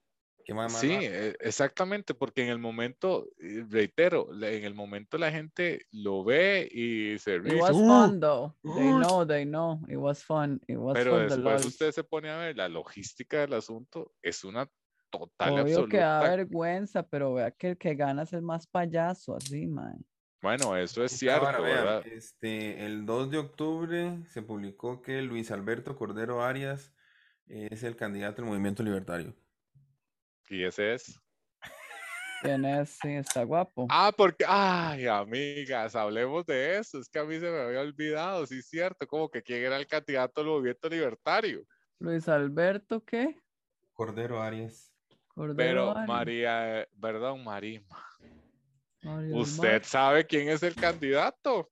[0.69, 3.27] sí, e, exactamente, porque en el momento,
[3.69, 7.55] reitero, en el momento la gente lo ve y se ríe.
[7.55, 8.55] It was fun though.
[8.63, 9.79] They know, they know.
[9.87, 10.59] It was fun.
[10.67, 14.69] It was Pero después usted se pone a ver la logística del asunto, es una
[15.09, 15.89] total Obvio absoluta.
[15.89, 20.03] que da vergüenza, pero vea que el que gana es el más payaso, así, man.
[20.41, 22.07] Bueno, eso es cierto, ¿verdad?
[22.07, 26.93] Este, el 2 de octubre se publicó que Luis Alberto Cordero Arias
[27.47, 29.35] es el candidato del Movimiento Libertario.
[30.49, 31.19] ¿Y ese es?
[32.41, 32.97] ¿Quién es?
[33.01, 33.85] Sí, está guapo.
[33.89, 36.99] Ah, porque, ay, amigas, hablemos de eso.
[36.99, 39.75] Es que a mí se me había olvidado, sí, es cierto, como que quién era
[39.75, 41.63] el candidato al movimiento libertario.
[41.99, 43.35] Luis Alberto, ¿qué?
[43.91, 44.93] Cordero Arias.
[45.57, 48.08] Pero María, perdón, Marima.
[49.33, 51.69] ¿Usted sabe quién es el candidato?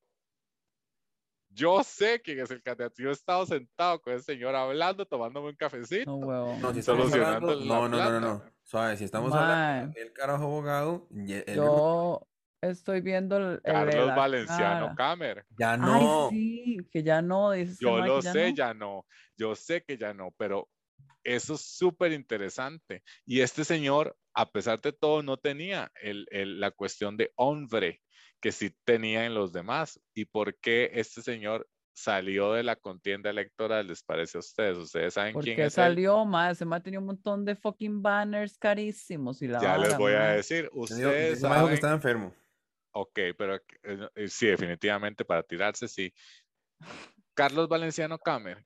[1.50, 2.96] Yo sé quién es el candidato.
[2.98, 6.06] Yo he estado sentado con el señor hablando, tomándome un cafecito.
[6.06, 8.96] No, no, si solucionando no, no, no, no, no.
[8.96, 11.08] si estamos hablando del carajo abogado.
[11.10, 12.28] Yo
[12.62, 13.62] estoy viendo el.
[13.64, 15.46] Carlos Valenciano Camer.
[15.58, 16.30] Ya no.
[16.30, 17.56] Ay, sí, que ya no.
[17.56, 19.06] Yo lo sé, ya no.
[19.36, 20.70] Yo sé que ya no, pero
[21.24, 23.04] eso es súper interesante.
[23.26, 28.04] Y este señor, a pesar de todo, no tenía el, el, la cuestión de hombre
[28.40, 30.00] que sí tenía en los demás.
[30.14, 34.78] ¿Y por qué este señor salió de la contienda electoral, les parece a ustedes?
[34.78, 36.60] ¿Ustedes saben quién es salió, más?
[36.60, 40.14] Se me ha tenido un montón de fucking banners carísimos y la Ya les voy
[40.14, 41.70] a decir, ustedes saben...
[41.70, 42.32] que está enfermo.
[42.92, 46.14] Ok, pero eh, sí, definitivamente para tirarse, sí.
[47.34, 48.64] Carlos Valenciano Camer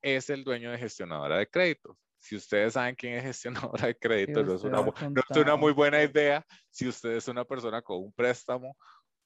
[0.00, 1.98] es el dueño de gestionadora de créditos.
[2.20, 5.72] Si ustedes saben quién es gestionadora de créditos, no, es una, no es una muy
[5.72, 8.76] buena idea si usted es una persona con un préstamo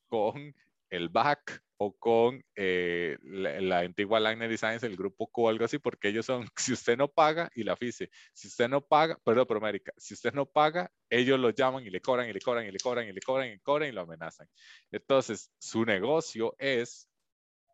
[0.09, 0.55] con
[0.91, 6.09] el BAC o con eh, la, antigua Liner Designs, el grupo Co, algo así, porque
[6.09, 9.59] ellos son, si usted no paga, y la FICE, si usted no paga, perdón, pero
[9.59, 12.73] América, si usted no paga, ellos lo llaman y le cobran y le cobran y
[12.73, 14.49] le cobran y le cobran y le cobran y lo amenazan.
[14.91, 17.09] Entonces, su negocio es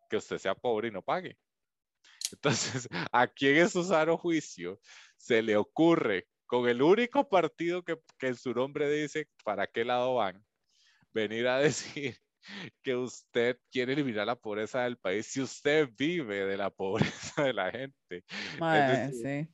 [0.09, 1.37] que usted sea pobre y no pague.
[2.31, 4.79] Entonces, ¿a quién es Susano Juicio
[5.21, 9.85] se le ocurre con el único partido que, que en su nombre dice para qué
[9.85, 10.43] lado van?
[11.13, 11.59] venir a
[11.91, 12.17] decir
[12.81, 17.53] que usted quiere eliminar la pobreza del país si usted vive de la pobreza de
[17.53, 18.23] la gente.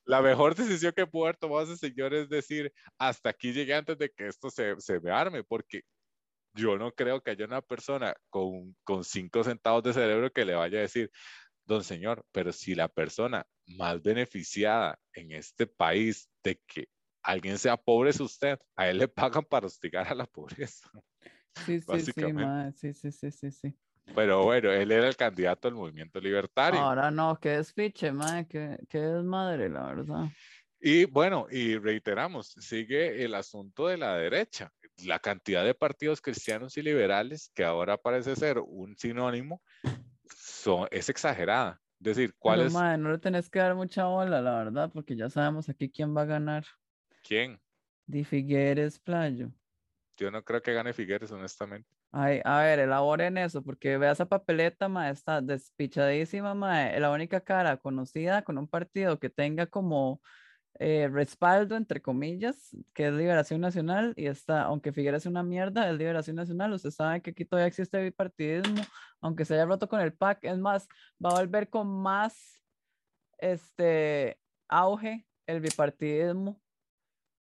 [0.06, 3.98] La mejor decisión que pudo haber tomado ese señor es decir, hasta aquí llegué antes
[3.98, 5.82] de que esto se, se me arme, porque
[6.54, 10.56] yo no creo que haya una persona con, con cinco centavos de cerebro que le
[10.56, 11.12] vaya a decir,
[11.66, 16.90] don señor, pero si la persona más beneficiada en este país de que
[17.22, 20.90] alguien sea pobre es usted, a él le pagan para hostigar a la pobreza.
[21.66, 23.78] Sí, sí, sí, sí, sí, sí, sí,
[24.16, 26.80] Pero bueno, él era el candidato del movimiento libertario.
[26.80, 30.26] Ahora no, que despiche, madre, que, que desmadre, la verdad.
[30.80, 34.72] Y bueno, y reiteramos, sigue el asunto de la derecha.
[35.06, 39.62] La cantidad de partidos cristianos y liberales, que ahora parece ser un sinónimo,
[40.36, 41.82] son, es exagerada.
[42.00, 42.74] Es decir, ¿cuál es?
[42.74, 46.16] Madre, no le tenés que dar mucha bola, la verdad, porque ya sabemos aquí quién
[46.16, 46.66] va a ganar.
[47.24, 47.60] ¿Quién?
[48.06, 49.52] Di Figueres Playo.
[50.16, 51.88] Yo no creo que gane Figueres, honestamente.
[52.12, 56.90] Ay, a ver, elaboren eso, porque vea esa papeleta, ma, está despichadísima, ma.
[56.92, 60.22] La única cara conocida con un partido que tenga como
[60.80, 65.90] eh, respaldo, entre comillas, que es Liberación Nacional, y está, aunque Figueres es una mierda,
[65.90, 66.74] es Liberación Nacional.
[66.74, 68.84] Usted sabe que aquí todavía existe bipartidismo,
[69.22, 70.44] aunque se haya roto con el PAC.
[70.44, 70.88] Es más,
[71.24, 72.60] va a volver con más
[73.40, 76.60] este auge el bipartidismo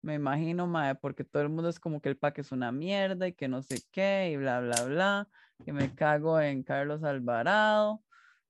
[0.02, 3.28] me imagino, mae, porque todo el mundo es como que el pack es una mierda
[3.28, 5.30] y que no sé qué y bla, bla, bla,
[5.66, 8.04] que me cago en Carlos Alvarado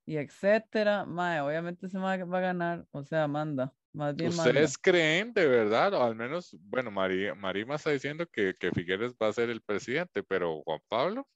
[0.05, 1.05] y etcétera.
[1.05, 3.73] Mae, obviamente se va a ganar, o sea, manda.
[3.93, 8.55] Más bien ¿Ustedes creen de verdad, o al menos, bueno, María, Marima está diciendo que,
[8.57, 11.27] que Figueres va a ser el presidente, pero Juan Pablo?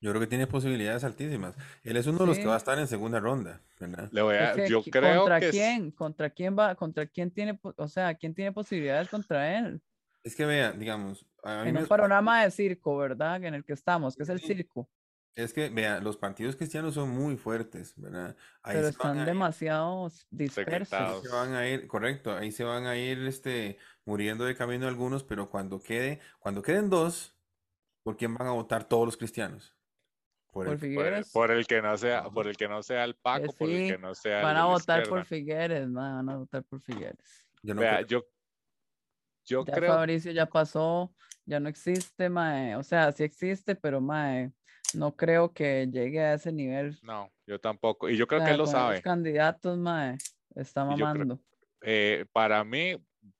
[0.00, 1.56] Yo creo que tiene posibilidades altísimas.
[1.82, 4.08] Él es uno de los que va a estar en segunda ronda, ¿verdad?
[4.12, 5.90] Le voy a, yo creo ¿Contra que quién?
[5.90, 6.74] ¿Contra quién va?
[6.74, 9.80] ¿Contra quién tiene, o sea, quién tiene posibilidades contra él?
[10.22, 13.42] Es que vea, digamos, en un panorama de circo, ¿verdad?
[13.42, 14.88] En el que estamos, que es el circo.
[15.36, 18.34] Es que, vea, los partidos cristianos son muy fuertes, ¿verdad?
[18.62, 20.94] Ahí Pero están demasiado dispersos.
[20.94, 23.76] Ahí se van a ir, correcto, ahí se van a ir este,
[24.06, 27.36] muriendo de camino algunos, pero cuando quede, cuando queden dos,
[28.02, 29.76] ¿por quién van a votar todos los cristianos?
[30.50, 31.30] Por, el, Figueres.
[31.30, 33.98] Por, el que no sea, por el que no sea el Paco, por el que
[33.98, 37.46] no sea Van a votar por Figueres, van a votar por Figueres.
[37.62, 38.24] Yo Vea, yo,
[39.46, 39.94] yo ya creo.
[39.94, 42.76] Fabricio ya pasó, ya no existe, mae.
[42.76, 44.52] O sea, sí existe, pero mae,
[44.94, 46.98] no creo que llegue a ese nivel.
[47.02, 48.08] No, yo tampoco.
[48.08, 48.96] Y yo creo que él lo sabe.
[48.96, 50.16] Los candidatos, mae,
[50.54, 51.40] está mamando.
[51.82, 52.96] Eh, para mí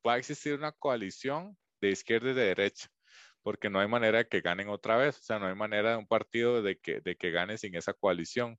[0.07, 2.88] va a existir una coalición de izquierda y de derecha,
[3.42, 5.18] porque no hay manera de que ganen otra vez.
[5.18, 7.92] O sea, no hay manera de un partido de que, de que gane sin esa
[7.92, 8.59] coalición.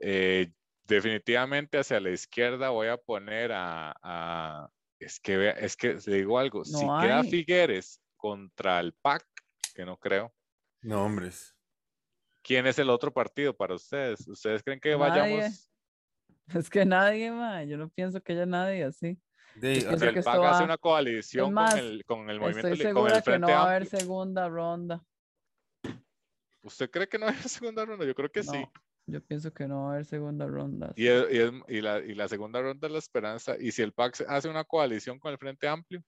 [0.00, 0.52] Eh,
[0.90, 4.68] definitivamente hacia la izquierda voy a poner a,
[5.00, 9.26] es que, es que te digo algo, si queda Figueres contra el PAC,
[9.74, 10.32] que no creo.
[10.82, 11.56] No, hombres.
[12.42, 14.28] ¿Quién es el otro partido para ustedes?
[14.28, 15.70] ¿Ustedes creen que vayamos?
[16.54, 17.64] Es que nadie, ma.
[17.64, 19.18] yo no pienso que haya nadie así.
[19.62, 23.62] el PAC hace una coalición con, el, con el movimiento estoy segura que no va
[23.62, 25.02] a haber segunda ronda.
[26.62, 28.04] ¿Usted cree que no va a haber segunda ronda?
[28.04, 28.66] Yo creo que sí.
[29.10, 30.92] Yo pienso que no va a haber segunda ronda.
[30.96, 33.56] Y, y, la, y, la, segunda ronda es la esperanza.
[33.58, 36.02] ¿Y si el PAC hace una coalición con el Frente Amplio?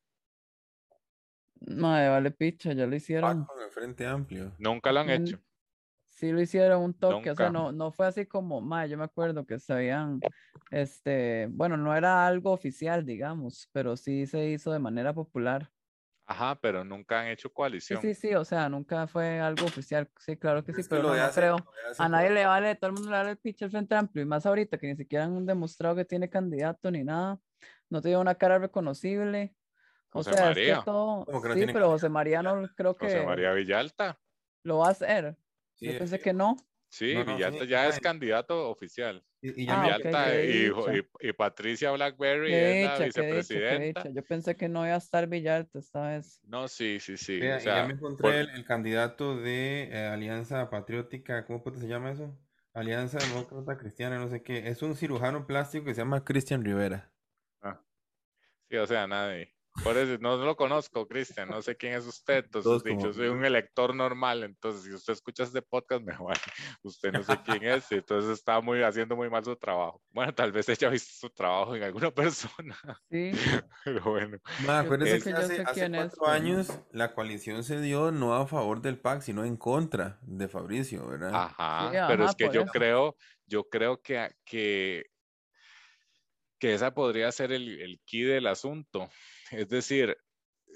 [1.60, 3.44] Madre, vale picha, ya lo hicieron.
[3.44, 4.52] con el Frente Amplio.
[4.58, 5.38] Nunca lo han hecho.
[6.08, 9.04] Sí lo hicieron un toque, o sea, no, no fue así como, madre, yo me
[9.04, 10.20] acuerdo que se habían,
[10.70, 15.70] este, bueno, no era algo oficial, digamos, pero sí se hizo de manera popular.
[16.26, 18.00] Ajá, pero nunca han hecho coalición.
[18.00, 20.08] Sí, sí, sí, o sea, nunca fue algo oficial.
[20.18, 21.56] Sí, claro que sí, pero no, creo.
[21.98, 24.26] A nadie le vale, todo el mundo le vale el pitch al Frente Amplio, y
[24.26, 27.40] más ahorita que ni siquiera han demostrado que tiene candidato ni nada.
[27.90, 29.54] No tiene una cara reconocible.
[30.12, 30.74] O sea, María.
[30.74, 31.26] es que todo.
[31.54, 33.06] sí, pero José María no creo que.
[33.06, 34.18] José María Villalta.
[34.62, 35.36] Lo va a hacer.
[35.80, 36.56] Yo pensé que no.
[36.92, 39.24] Sí, Villalta ya es candidato oficial.
[39.40, 44.10] Y, y, Patricia Blackberry es la vicepresidenta.
[44.10, 46.38] Yo pensé que no iba a estar Villalta esta vez.
[46.44, 47.40] No, sí, sí, sí.
[47.40, 52.38] ya me encontré el, candidato de eh, Alianza Patriótica, ¿cómo se llama eso?
[52.74, 54.68] Alianza Demócrata Cristiana, no sé qué.
[54.68, 57.10] Es un cirujano plástico que se llama Cristian Rivera.
[57.62, 57.80] Ah.
[58.68, 59.54] Sí, o sea, nadie.
[59.82, 62.44] Por eso no, lo conozco, Cristian, no sé quién es usted.
[62.44, 64.44] Entonces, dicho, soy un elector normal.
[64.44, 66.40] Entonces, si usted escucha este podcast, me vale.
[66.82, 67.90] Usted no sé quién es.
[67.90, 70.02] Entonces, está muy, haciendo muy mal su trabajo.
[70.10, 72.76] Bueno, tal vez ella ha visto su trabajo en alguna persona.
[73.10, 73.32] Sí.
[73.84, 74.38] Pero bueno.
[74.68, 79.22] acuérdense que, hace, hace cuatro años la coalición se dio no a favor del PAC,
[79.22, 81.32] sino en contra de Fabricio, ¿verdad?
[81.34, 83.16] Ajá, pero es que yo creo,
[83.46, 85.06] yo creo que, que
[86.62, 89.10] que esa podría ser el, el key del asunto.
[89.52, 90.16] Es decir,
[90.66, 90.72] eh,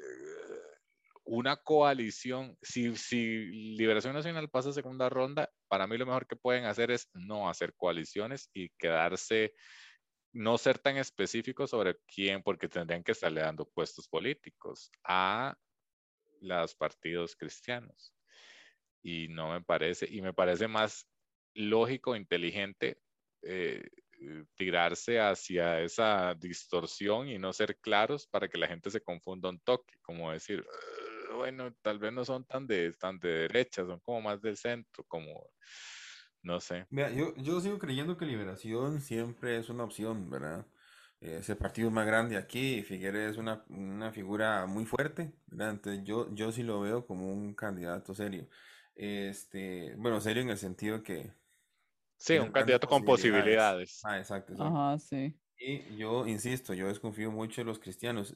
[1.24, 3.46] una coalición, si, si
[3.76, 7.48] Liberación Nacional pasa a segunda ronda, para mí lo mejor que pueden hacer es no
[7.48, 9.54] hacer coaliciones y quedarse,
[10.32, 15.56] no ser tan específicos sobre quién, porque tendrían que estarle dando puestos políticos a
[16.40, 18.14] los partidos cristianos.
[19.02, 21.08] Y no me parece, y me parece más
[21.54, 23.00] lógico, inteligente
[23.42, 23.88] eh,
[24.54, 29.58] tirarse hacia esa distorsión y no ser claros para que la gente se confunda un
[29.60, 30.64] toque, como decir,
[31.36, 35.04] bueno, tal vez no son tan de, tan de derecha, son como más del centro,
[35.04, 35.50] como,
[36.42, 36.86] no sé.
[36.90, 40.66] Mira, yo, yo sigo creyendo que Liberación siempre es una opción, ¿verdad?
[41.20, 45.70] Ese partido es más grande aquí, Figueres es una, una figura muy fuerte, ¿verdad?
[45.70, 48.48] Entonces yo, yo sí lo veo como un candidato serio.
[48.94, 51.32] Este, bueno, serio en el sentido que
[52.18, 54.00] Sí, un candidato con posibilidades.
[54.04, 54.54] Ah, exacto.
[54.58, 55.38] Ajá, sí.
[55.58, 58.34] Y yo insisto, yo desconfío mucho de los cristianos.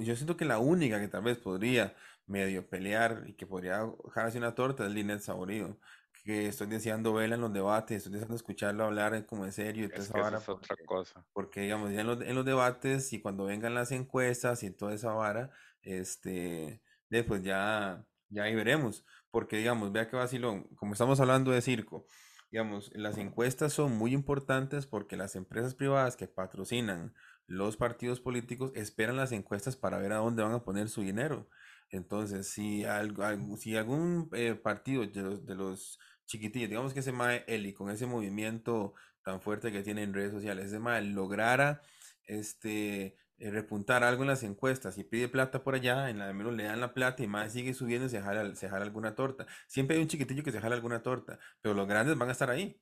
[0.00, 1.94] yo siento que la única que tal vez podría
[2.26, 5.78] medio pelear y que podría dejar una torta es Linet Saborido.
[6.24, 9.86] Que estoy deseando verla en los debates, estoy deseando escucharlo hablar como en serio.
[9.86, 10.10] Es que es
[10.48, 11.26] otra cosa.
[11.32, 14.94] Porque, digamos, ya en los, en los, debates y cuando vengan las encuestas y toda
[14.94, 15.50] esa vara,
[15.82, 16.80] este,
[17.10, 19.04] después ya, ya ahí veremos.
[19.32, 22.06] Porque, digamos, vea que vacilón, como estamos hablando de circo
[22.52, 27.14] digamos, las encuestas son muy importantes porque las empresas privadas que patrocinan
[27.46, 31.48] los partidos políticos esperan las encuestas para ver a dónde van a poner su dinero.
[31.90, 33.24] Entonces, si, algo,
[33.56, 38.94] si algún eh, partido de los, chiquitillos, digamos que ese MAE Eli, con ese movimiento
[39.22, 41.82] tan fuerte que tiene en redes sociales, ese MAE lograra
[42.26, 43.16] este,
[43.50, 46.64] repuntar algo en las encuestas y pide plata por allá, en la de menos le
[46.64, 49.46] dan la plata y más sigue subiendo y se jala, se jala alguna torta.
[49.66, 52.50] Siempre hay un chiquitillo que se jala alguna torta, pero los grandes van a estar
[52.50, 52.78] ahí.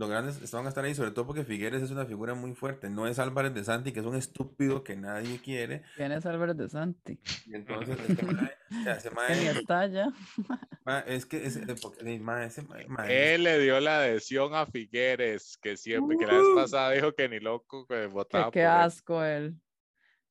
[0.00, 2.88] los grandes van a estar ahí, sobre todo porque Figueres es una figura muy fuerte.
[2.88, 5.82] No es Álvarez de Santi, que es un estúpido que nadie quiere.
[5.96, 7.18] ¿Quién es Álvarez de Santi?
[7.46, 9.88] Y entonces, este mae, o sea, ese mae- está
[10.84, 14.54] mae, es que ese, eh, porque, eh, mae, ese mae- Él le dio la adhesión
[14.54, 18.60] a Figueres, que siempre, que la vez pasada dijo que ni loco que votaba qué
[18.60, 18.80] por él.
[18.86, 19.54] asco él.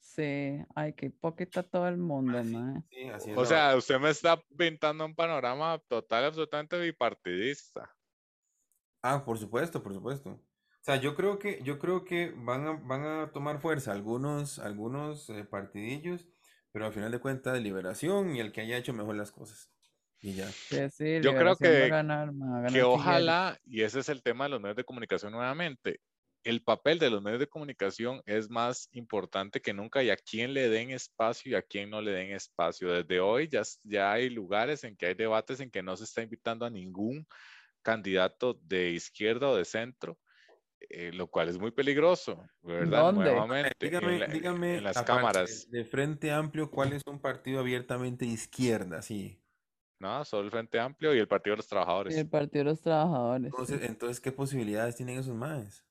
[0.07, 2.81] Sí, ay, qué hipócrita todo el mundo, mae.
[2.89, 7.93] sí, así es O sea, usted me está pintando un panorama total, absolutamente bipartidista.
[9.03, 10.29] Ah, por supuesto, por supuesto.
[10.29, 10.39] O
[10.81, 15.29] sea, yo creo que, yo creo que van a, van a tomar fuerza algunos, algunos
[15.29, 16.27] eh, partidillos,
[16.71, 19.69] pero al final de cuentas, liberación y el que haya hecho mejor las cosas.
[20.21, 20.47] Y ya.
[20.47, 23.59] Sí, sí, Yo creo Liberación va a que- ganar, mae, va a ganar Que ojalá,
[23.65, 25.99] y ese es el tema de los medios de comunicación nuevamente,
[26.47, 30.53] el papel de los medios de comunicación es más importante que nunca y a quién
[30.53, 32.89] le den espacio y a quién no le den espacio.
[32.89, 36.65] Desde hoy ya, hay lugares en que hay debates en que no se está invitando
[36.65, 37.27] a ningún
[37.81, 40.17] candidato de izquierda o de centro,
[40.89, 43.01] eh, lo cual es muy peligroso, ¿verdad?
[43.13, 43.23] ¿Dónde?
[43.25, 45.69] Nuevamente, en Dígame, la- dígame, en las cámaras.
[45.69, 49.01] de Frente Amplio, ¿cuál es un partido abiertamente izquierda?
[49.01, 49.41] Sí.
[49.99, 52.15] No, solo el Frente Amplio y el Partido de los Trabajadores.
[52.15, 53.51] Y el Partido de los Trabajadores.
[53.51, 53.59] sí.
[53.59, 55.86] Entonces, entonces ¿qué posibilidades tienen esos más?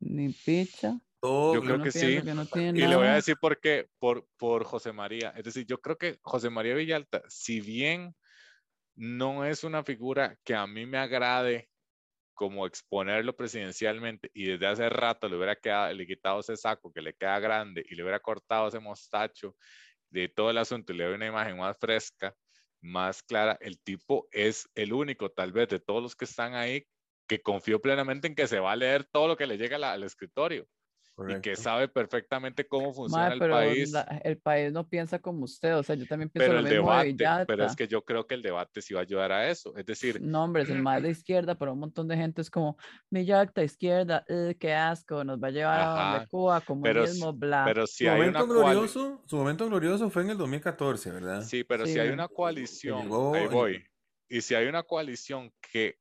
[0.00, 0.98] Ni picha.
[1.20, 2.22] Todo Yo creo no que sí.
[2.22, 3.14] que no Y le voy a nada.
[3.16, 5.30] decir por qué, por, por José María.
[5.36, 8.14] Es decir, yo creo que José María Villalta, si bien
[8.94, 11.68] no es una figura que a mí me agrade
[12.34, 16.92] como exponerlo presidencialmente y desde hace rato le hubiera quedado, le he quitado ese saco
[16.92, 19.56] que le queda grande y le hubiera cortado ese mostacho
[20.10, 22.34] de todo el asunto y le doy una imagen más fresca,
[22.82, 26.86] más clara, el tipo es el único tal vez de todos los que están ahí
[27.26, 29.92] que confío plenamente en que se va a leer todo lo que le llega la-
[29.92, 30.68] al escritorio
[31.26, 31.56] y que correcto.
[31.56, 33.92] sabe perfectamente cómo funciona Mae, el pero país.
[33.92, 35.76] la- el país no piensa como usted.
[35.78, 38.04] O sea, yo también pienso Pero lo el mismo de debate, pero es que yo
[38.04, 39.76] creo que el debate sí va a ayudar a eso.
[39.76, 42.50] Es decir, No, hombre, es el más de izquierda, pero un montón de gente es
[42.50, 42.76] como,
[43.10, 47.32] Villalta, izquierda, eh, qué asco, nos va a llevar a donde Ajá, Cuba, pero, comunismo,
[47.34, 47.74] bla.
[47.74, 51.50] pero si Su hay momento una glorioso, su momento glorioso fue en el 2014, ¿verdad?
[51.50, 53.84] sí, pero Sí, si hay una coalición, llegó ahí voy.
[54.28, 56.00] Y si hay una coalición que,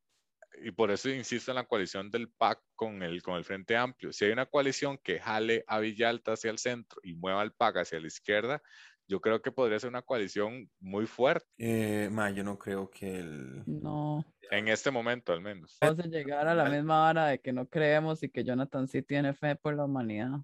[0.64, 4.12] y por eso insisto en la coalición del PAC con el, con el Frente Amplio,
[4.14, 7.78] si hay una coalición que jale a Villalta hacia el centro y mueva al PAC
[7.78, 8.62] hacia la izquierda,
[9.08, 13.20] yo creo que podría ser una coalición muy fuerte, Eh, ma, yo no creo que
[13.20, 13.64] el...
[13.68, 15.78] No, en este momento al menos.
[15.82, 19.02] vamos a llegar a la misma hora de que no creemos y que Jonathan sí
[19.02, 20.40] tiene fe por la humanidad.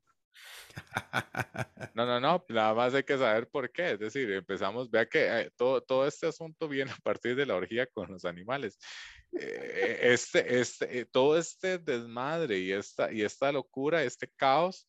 [1.94, 3.92] No, no, no, nada más hay que saber por qué.
[3.92, 7.56] Es decir, empezamos, vea que eh, todo, todo este asunto viene a partir de la
[7.56, 8.78] orgía con los animales.
[9.34, 14.88] Eh, este, este, eh, todo este desmadre y esta, y esta locura, este caos,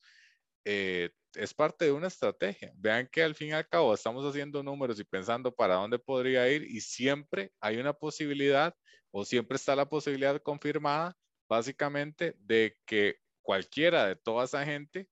[0.65, 2.73] eh, es parte de una estrategia.
[2.77, 6.49] Vean que al fin y al cabo estamos haciendo números y pensando para dónde podría
[6.51, 8.75] ir y siempre hay una posibilidad
[9.11, 11.17] o siempre está la posibilidad confirmada,
[11.49, 15.09] básicamente, de que cualquiera de toda esa gente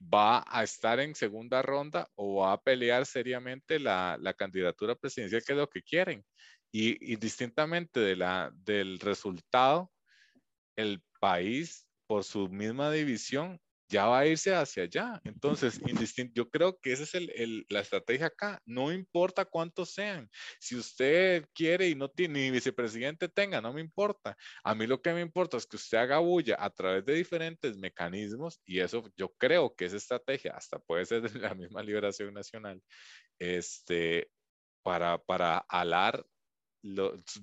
[0.00, 5.42] va a estar en segunda ronda o va a pelear seriamente la, la candidatura presidencial,
[5.44, 6.24] que es lo que quieren.
[6.70, 9.90] Y, y distintamente de la, del resultado,
[10.76, 15.20] el país, por su misma división, ya va a irse hacia allá.
[15.24, 18.60] Entonces, indistin- yo creo que esa es el- la estrategia acá.
[18.66, 20.28] No importa cuántos sean.
[20.60, 24.36] Si usted quiere y no tiene ni vicepresidente tenga, no me importa.
[24.62, 27.76] A mí lo que me importa es que usted haga bulla a través de diferentes
[27.78, 32.34] mecanismos y eso yo creo que esa estrategia hasta puede ser de la misma liberación
[32.34, 32.82] nacional,
[33.38, 34.30] este,
[34.82, 36.24] para, para alar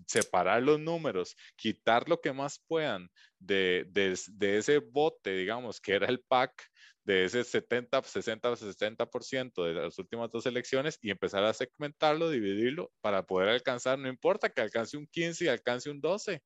[0.08, 3.10] separar los números, quitar lo que más puedan
[3.46, 6.52] de, de, de ese bote, digamos, que era el PAC,
[7.04, 12.92] de ese 70, 60, 70% de las últimas dos elecciones y empezar a segmentarlo, dividirlo
[13.00, 16.42] para poder alcanzar, no importa que alcance un 15 y alcance un 12,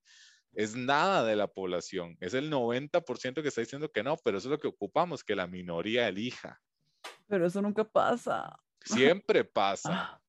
[0.53, 4.49] es nada de la población, es el 90% que está diciendo que no, pero eso
[4.49, 6.59] es lo que ocupamos, que la minoría elija.
[7.27, 8.59] Pero eso nunca pasa.
[8.83, 9.91] Siempre pasa.
[9.93, 10.21] Ah,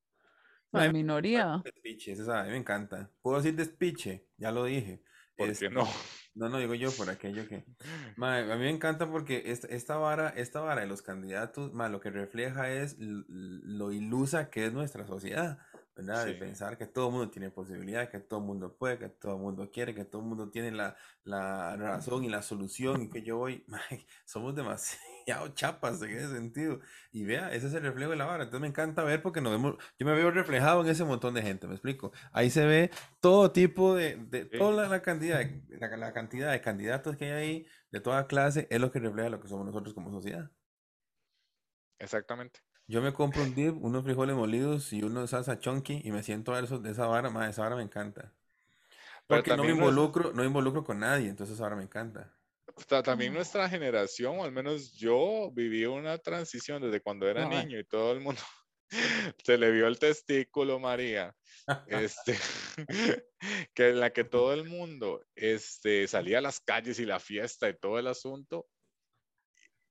[0.71, 1.61] La Ay, minoría.
[1.65, 3.11] Despiche, esa sabe, me encanta.
[3.21, 5.03] Puedo decir despiche, ya lo dije.
[5.47, 5.89] ¿Por qué no?
[6.35, 7.65] No, no digo yo por aquello que.
[8.17, 11.89] Ma, a mí me encanta porque esta, esta vara, esta vara de los candidatos, ma,
[11.89, 15.59] lo que refleja es lo ilusa que es nuestra sociedad,
[16.07, 16.27] ¿verdad?
[16.27, 19.35] De pensar que todo el mundo tiene posibilidad, que todo el mundo puede, que todo
[19.37, 23.11] el mundo quiere, que todo el mundo tiene la, la razón y la solución, y
[23.11, 23.65] que yo voy,
[24.25, 26.81] somos demasiado chapas en ese sentido.
[27.13, 28.45] Y vea, ese es el reflejo de la vara.
[28.45, 31.43] Entonces me encanta ver porque nos vemos, yo me veo reflejado en ese montón de
[31.43, 32.13] gente, ¿me explico?
[32.33, 32.91] Ahí se ve
[33.21, 34.59] todo tipo de, de Sí.
[34.59, 38.27] toda la, la cantidad, de- la, la cantidad de candidatos que hay ahí, de toda
[38.27, 40.51] clase, es lo que refleja lo que somos nosotros como sociedad.
[42.01, 42.61] Exactamente.
[42.91, 46.51] Yo me compro un dip, unos frijoles molidos y unos salsa chunky y me siento
[46.51, 48.35] a ver eso- de esa vara, ma, esa vara me encanta.
[49.29, 52.37] Porque no me involucro, no involucro con nadie, entonces ahora me encanta.
[53.05, 57.85] También nuestra generación, o al menos yo, viví una transición desde cuando era niño y
[57.85, 58.43] todo el mundo
[59.45, 61.37] se le vio el testículo, María,
[61.87, 62.37] este,
[63.75, 67.69] que en la que todo el mundo este, salía a las calles y la fiesta
[67.69, 68.67] y todo el asunto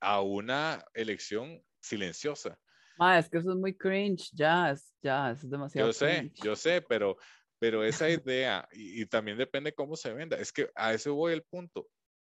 [0.02, 2.60] a una elección silenciosa.
[3.18, 5.89] Es que eso es muy cringe, ya, es, ya, es demasiado.
[5.89, 7.18] Yo sé, yo sé, pero,
[7.60, 11.34] pero esa idea, y, y, también depende cómo se venda, es que a eso voy
[11.34, 11.88] el punto.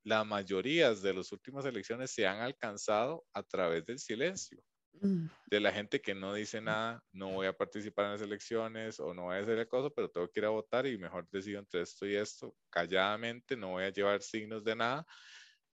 [0.05, 4.61] La mayoría de las últimas elecciones se han alcanzado a través del silencio.
[5.01, 5.27] Mm.
[5.47, 9.15] De la gente que no dice nada, no voy a participar en las elecciones o
[9.15, 11.61] no voy a hacer el cosa, pero tengo que ir a votar y mejor decido
[11.61, 15.07] entre esto y esto, calladamente, no voy a llevar signos de nada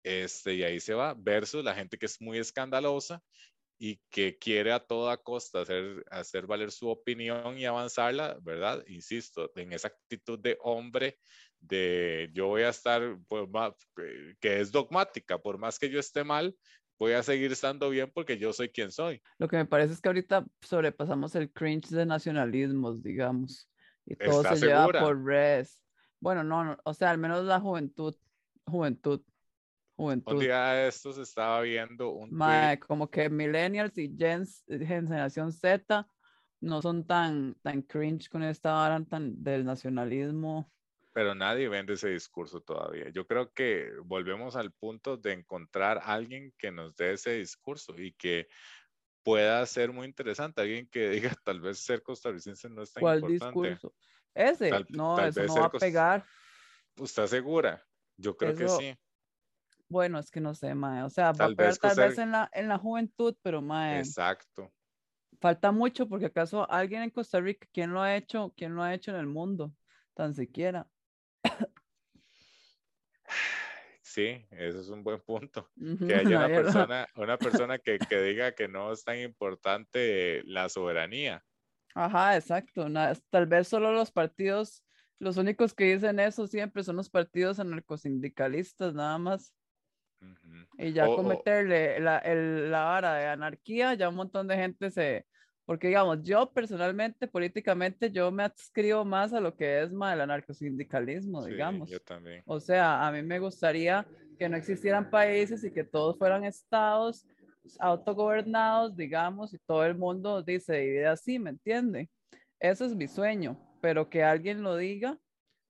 [0.04, 3.24] este, y ahí se va, versus la gente que es muy escandalosa
[3.78, 8.84] y que quiere a toda costa hacer, hacer valer su opinión y avanzarla, ¿verdad?
[8.88, 11.20] Insisto, en esa actitud de hombre,
[11.60, 13.48] de yo voy a estar, pues,
[14.40, 16.56] que es dogmática, por más que yo esté mal,
[17.00, 19.22] voy a seguir estando bien porque yo soy quien soy.
[19.38, 23.70] Lo que me parece es que ahorita sobrepasamos el cringe de nacionalismos, digamos,
[24.06, 25.82] y todo se lleva por res.
[26.20, 28.16] Bueno, no, no, o sea, al menos la juventud,
[28.66, 29.22] juventud
[30.04, 32.38] un día de estos estaba viendo un
[32.88, 36.08] como que millennials y gens, generación Z
[36.62, 40.72] no son tan, tan cringe con esta hora tan del nacionalismo.
[41.14, 43.10] Pero nadie vende ese discurso todavía.
[43.10, 47.93] Yo creo que volvemos al punto de encontrar a alguien que nos dé ese discurso
[47.97, 48.47] y que
[49.24, 50.62] pueda ser muy interesante.
[50.62, 53.93] Alguien que diga, tal vez ser costarricense no es tan ¿Cuál discurso?
[54.34, 56.26] Ese, no, eso no va a pegar.
[56.95, 57.84] ¿Estás segura?
[58.18, 58.95] Yo creo que sí.
[59.94, 61.04] Bueno, es que no sé, Mae.
[61.04, 64.00] O sea, tal, vez, tal vez en la, en la juventud, pero Mae.
[64.00, 64.74] Exacto.
[65.39, 68.52] Falta mucho porque acaso alguien en Costa Rica, ¿quién lo ha hecho?
[68.58, 69.72] ¿Quién lo ha hecho en el mundo?
[70.16, 70.88] Tan siquiera.
[74.06, 75.72] Sí, eso es un buen punto.
[75.76, 80.70] Que haya una persona, una persona que, que, diga que no es tan importante la
[80.70, 81.44] soberanía.
[81.96, 82.86] Ajá, exacto.
[83.32, 84.84] tal vez solo los partidos,
[85.18, 89.52] los únicos que dicen eso siempre son los partidos anarcosindicalistas, nada más.
[90.78, 95.26] Y ya cometerle la, el, la vara de anarquía, ya un montón de gente se...
[95.66, 100.22] Porque digamos, yo personalmente, políticamente, yo me adscribo más a lo que es más el
[100.22, 101.90] anarcosindicalismo, digamos.
[101.90, 102.44] Yo también.
[102.46, 104.06] O sea, a mí me gustaría
[104.38, 107.26] que no existieran países y que todos fueran estados
[107.80, 112.10] autogobernados, digamos, y todo el mundo dice divide así, ¿me entiende?
[112.60, 115.18] Eso es mi sueño, pero que alguien lo diga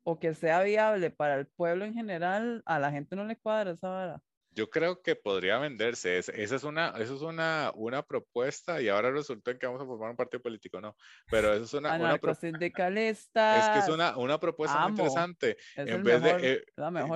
[0.04, 3.72] o que sea viable para el pueblo en general, a la gente no le cuadra
[3.72, 4.22] esa vara.
[4.56, 6.18] Yo creo que podría venderse.
[6.18, 9.86] esa es, una, eso es una, una propuesta y ahora resulta en que vamos a
[9.86, 10.96] formar un partido político, ¿no?
[11.30, 11.96] Pero eso es una...
[11.96, 13.44] una sindicalista.
[13.64, 15.58] Es que es una, una propuesta muy interesante.
[15.76, 16.54] en vez de...
[16.54, 16.66] Eh,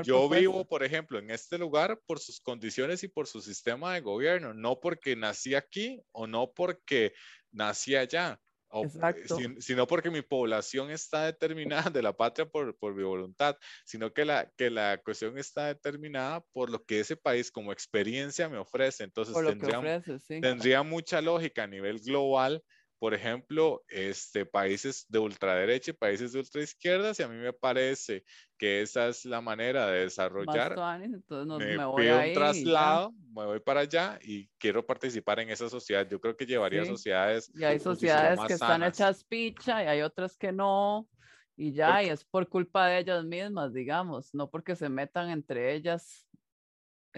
[0.03, 4.01] yo vivo, por ejemplo, en este lugar por sus condiciones y por su sistema de
[4.01, 7.13] gobierno, no porque nací aquí o no porque
[7.51, 8.39] nací allá.
[8.71, 9.37] Exacto.
[9.59, 13.55] sino porque mi población está determinada de la patria por, por, mi voluntad,
[13.85, 18.49] sino que la, que la cuestión está determinada por lo que ese país como experiencia
[18.49, 19.03] me ofrece.
[19.03, 20.03] Entonces tendría,
[20.41, 22.63] tendría mucha lógica a nivel global
[22.99, 28.23] por ejemplo, este, países de ultraderecha y países de ultraizquierda, y a mí me parece
[28.57, 30.75] que esa es la manera de desarrollar.
[30.99, 36.07] me, voy un traslado, me voy para allá y quiero participar en esa sociedad.
[36.09, 37.51] Yo creo que llevaría sociedades.
[37.55, 41.07] Y hay sociedades que están hechas picha y hay otras que no.
[41.55, 45.73] Y ya, y es por culpa de ellas mismas, digamos, no porque se metan entre
[45.73, 46.26] ellas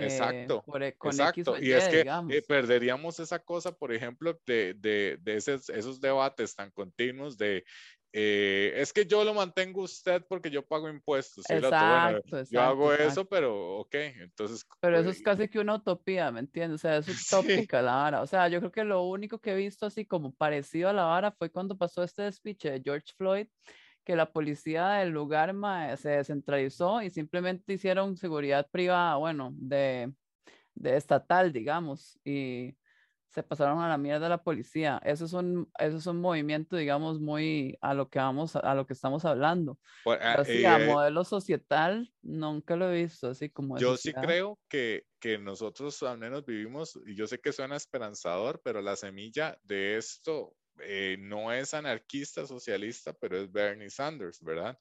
[0.01, 1.55] eh, exacto, e, exacto.
[1.61, 6.55] y, es que eh, perderíamos esa cosa, por ejemplo, de, de, de esos, esos, debates
[6.55, 7.63] tan continuos de
[8.11, 11.45] eh, es que yo lo mantengo usted porque yo pago impuestos.
[11.47, 14.65] Exacto, yo hago eso, pero ok, entonces.
[14.79, 16.79] Pero eso es casi que una utopía, ¿me entiendes?
[16.79, 17.07] O sea, es
[17.67, 18.21] utópica la vara.
[18.21, 21.03] O sea, yo creo que lo único que he visto así como parecido a la
[21.03, 23.47] vara fue cuando pasó este despiche de George Floyd,
[24.09, 25.55] que la policía del lugar
[25.95, 30.11] se descentralizó y simplemente hicieron seguridad privada, bueno, de,
[30.73, 32.75] de estatal, digamos, y
[33.27, 34.99] se pasaron a la mierda la policía.
[35.05, 38.87] Eso es un, eso es un movimiento, digamos, muy a lo que vamos, a, lo
[38.87, 39.77] que estamos hablando.
[40.03, 43.77] Pues, ah, así, a eh, modelo societal, nunca lo he visto así como.
[43.77, 48.59] Yo sí creo que, que nosotros al menos vivimos, y yo sé que suena esperanzador,
[48.63, 54.77] pero la semilla de esto eh, no es anarquista socialista, pero es Bernie Sanders, ¿verdad?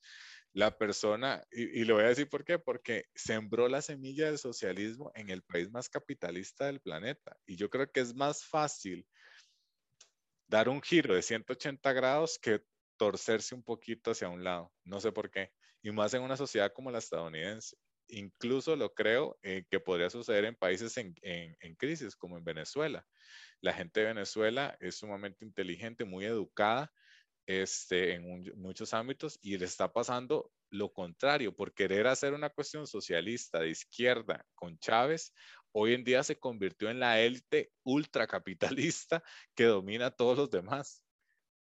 [0.53, 4.39] La persona, y, y, le voy a decir por qué, porque sembró la semilla del
[4.39, 7.37] socialismo en el país más capitalista del planeta.
[7.47, 9.07] Y yo creo que es más fácil
[10.49, 12.63] dar un giro de 180 grados que
[12.97, 14.73] torcerse un poquito hacia un lado.
[14.85, 15.53] No sé por qué.
[15.83, 17.77] y más en una sociedad como la estadounidense.
[18.09, 21.15] Incluso lo creo eh, que podría suceder en países en,
[21.77, 23.07] crisis, como en Venezuela.
[23.61, 26.93] La gente de Venezuela es sumamente inteligente, muy educada
[27.47, 32.87] este, en muchos ámbitos y le está pasando lo contrario, por querer hacer una cuestión
[32.87, 35.33] socialista de izquierda con Chávez,
[35.73, 39.23] hoy en día se convirtió en la élite ultracapitalista
[39.55, 41.05] que domina a todos los demás.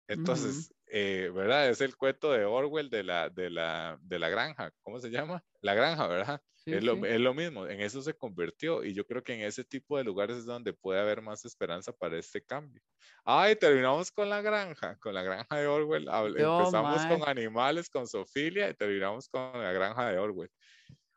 [0.07, 1.69] Entonces, eh, ¿verdad?
[1.69, 5.43] Es el cuento de Orwell de la, de, la, de la granja, ¿cómo se llama?
[5.61, 6.41] La granja, ¿verdad?
[6.65, 9.63] es, lo, es, lo, mismo, en eso se convirtió y yo creo que en ese
[9.63, 12.81] tipo de lugares es donde puede haber más esperanza para este cambio.
[13.23, 16.07] Ay, terminamos con la granja, con la granja de Orwell.
[16.07, 20.51] Empezamos con animales, con Sofilia y terminamos con la granja de Orwell.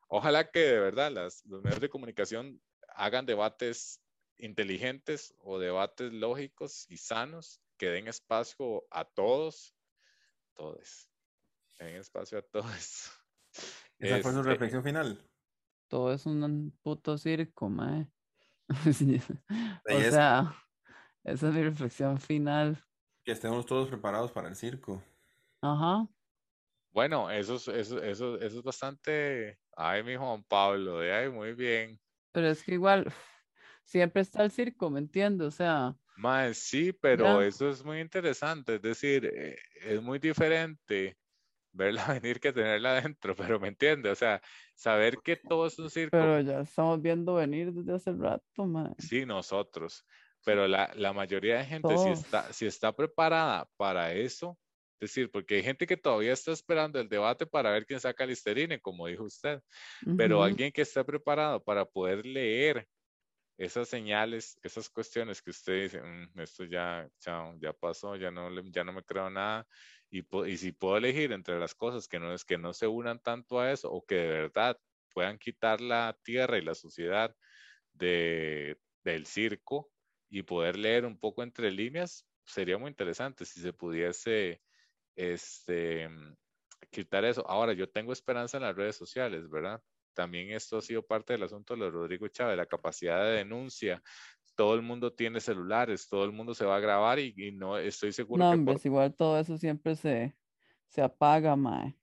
[0.09, 2.61] Ojalá que de verdad las, los medios de comunicación
[2.95, 4.01] hagan debates
[4.37, 9.75] inteligentes o debates lógicos y sanos que den espacio a todos,
[10.55, 11.11] todos,
[11.79, 13.11] den espacio a todos.
[13.99, 15.27] Esa fue su este reflexión final.
[15.89, 18.07] Todo es un puto circo, mae.
[18.69, 20.55] o sea,
[21.25, 22.79] esa es mi reflexión final.
[23.25, 25.03] Que estemos todos preparados para el circo.
[25.63, 26.07] Ajá.
[26.93, 29.59] Bueno, eso es, eso, eso, eso es bastante.
[29.75, 31.99] Ay, mi Juan Pablo, de ahí muy bien.
[32.33, 33.11] Pero es que igual
[33.85, 35.49] siempre está el circo, ¿me entiendes?
[35.49, 41.17] O sea, más sí, pero eso es muy interesante, es decir, eh, es muy diferente
[41.73, 44.41] verla venir que tenerla adentro, pero me entiende, o sea,
[44.75, 46.11] saber que todo es un circo.
[46.13, 48.95] Pero ya estamos viendo venir desde hace rato, man.
[48.99, 50.05] Sí, nosotros,
[50.45, 54.59] pero la, la mayoría de gente, si está, si está preparada para eso,
[55.01, 58.25] es decir, porque hay gente que todavía está esperando el debate para ver quién saca
[58.25, 59.63] el listerine, como dijo usted,
[60.17, 62.87] pero alguien que está preparado para poder leer
[63.61, 67.07] esas señales, esas cuestiones que usted dice, mm, esto ya,
[67.59, 69.67] ya pasó, ya no, ya no me creo nada,
[70.11, 73.21] y, y, si puedo elegir entre las cosas que no es que no se unan
[73.21, 74.81] tanto a eso o que de verdad
[75.13, 77.37] puedan quitar la tierra y la suciedad
[77.93, 79.91] de, del circo
[80.31, 84.63] y poder leer un poco entre líneas, sería muy interesante si se pudiese
[85.17, 86.09] este,
[86.91, 87.47] quitar eso.
[87.47, 89.83] Ahora, yo tengo esperanza en las redes sociales, ¿verdad?
[90.15, 94.03] También esto ha sido parte del asunto de Rodrigo Chávez, la capacidad de denuncia.
[94.55, 98.13] Todo el mundo tiene celulares, todo el mundo se va a grabar y, no estoy
[98.13, 98.43] seguro.
[98.43, 100.37] No, hombre, igual todo eso siempre se,
[100.89, 101.97] se apaga, mae.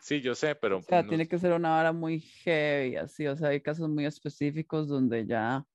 [0.00, 0.78] Sí, yo sé, pero...
[0.78, 4.06] O sea, tiene que ser una hora muy heavy, así, o sea, hay casos muy
[4.06, 5.66] específicos donde ya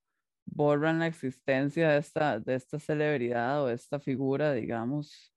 [0.45, 5.33] borran la existencia de esta, de esta celebridad o esta figura, digamos,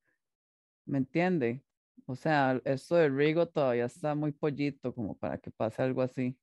[0.84, 1.63] ¿me entiende?
[2.06, 6.36] O sea, esto de Rigo todavía está muy pollito como para que pase algo así.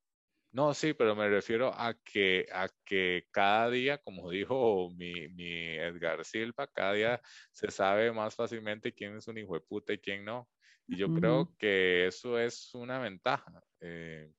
[0.53, 5.77] No, sí, pero me refiero a que, a que cada día, como dijo mi, mi
[5.77, 9.99] Edgar Silva, cada día se sabe más fácilmente quién es un hijo de puta y
[9.99, 10.49] quién no.
[10.87, 14.29] Y yo creo que eso es una ventaja eh,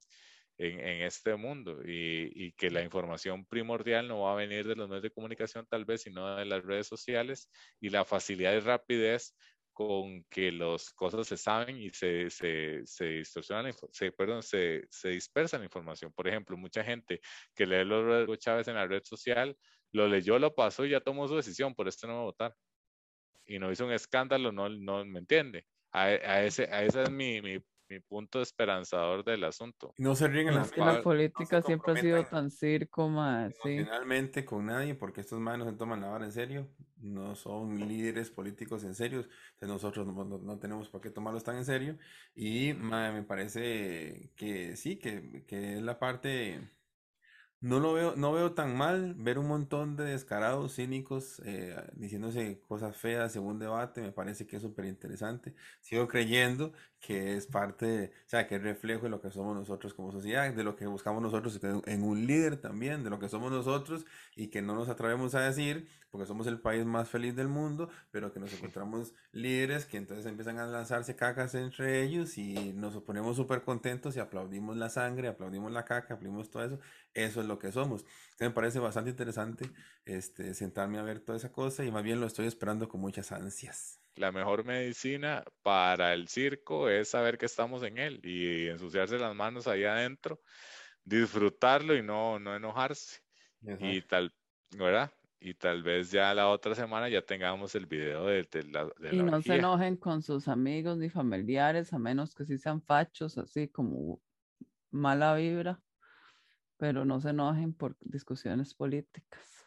[0.59, 4.77] en, en, este mundo y, y, que la información primordial no va a venir de
[4.77, 7.49] los medios de comunicación tal vez, sino de las redes sociales
[7.81, 9.35] y la facilidad y rapidez
[9.73, 15.09] con que las cosas se saben y se, se, se distorsionan, se, perdón, se, se
[15.11, 16.13] dispersa la información.
[16.13, 17.21] Por ejemplo, mucha gente
[17.55, 19.57] que lee los Chávez en la red social,
[19.93, 22.57] lo leyó, lo pasó y ya tomó su decisión, por esto no va a votar.
[23.45, 25.67] Y no hizo un escándalo, no, no me entiende.
[25.91, 27.59] A, a ese, a esa es mi, mi,
[27.93, 29.95] mi punto esperanzador del asunto.
[29.99, 33.55] No se ríen en las la política siempre ha sido tan circo, más.
[33.63, 36.69] Finalmente con nadie, porque estos manos se toman la vara en serio,
[36.99, 41.65] no son líderes políticos en serio, entonces nosotros no, tenemos por qué tomarlos tan en
[41.65, 41.99] serio.
[42.35, 46.61] Y me parece que sí, que, que es la parte
[47.63, 52.61] no lo veo, no veo tan mal ver un montón de descarados, cínicos, eh, diciéndose
[52.69, 55.55] cosas feas según debate, me parece que es súper interesante.
[55.81, 59.95] Sigo creyendo que es parte, o sea, que es reflejo de lo que somos nosotros
[59.95, 63.53] como sociedad, de lo que buscamos nosotros en un líder también, de lo que somos
[63.53, 67.49] nosotros y que no nos atrevemos a decir, porque somos el país más feliz del
[67.49, 72.75] mundo, pero que nos encontramos líderes que entonces empiezan a lanzarse cacas entre ellos y
[72.75, 76.79] nos ponemos súper contentos y aplaudimos la sangre, aplaudimos la caca, aplaudimos todo eso.
[77.15, 78.05] Eso es lo que somos.
[78.39, 79.71] me parece bastante interesante
[80.05, 83.33] este, sentarme a ver toda esa cosa y más bien lo estoy esperando con muchas
[83.33, 83.99] ansias.
[84.17, 89.35] La mejor medicina para el circo es saber que estamos en él y ensuciarse las
[89.35, 90.43] manos ahí adentro,
[91.05, 93.23] disfrutarlo y no, no enojarse.
[93.81, 94.35] Y tal,
[94.73, 95.11] ¿verdad?
[95.43, 99.23] Y tal vez ya la otra semana ya tengamos el video de, la de Y
[99.23, 103.67] no se enojen con sus amigos ni familiares, a menos que sí sean fachos, así
[103.67, 104.21] como
[104.93, 105.81] mala vibra,
[106.77, 109.67] pero no se enojen por discusiones políticas.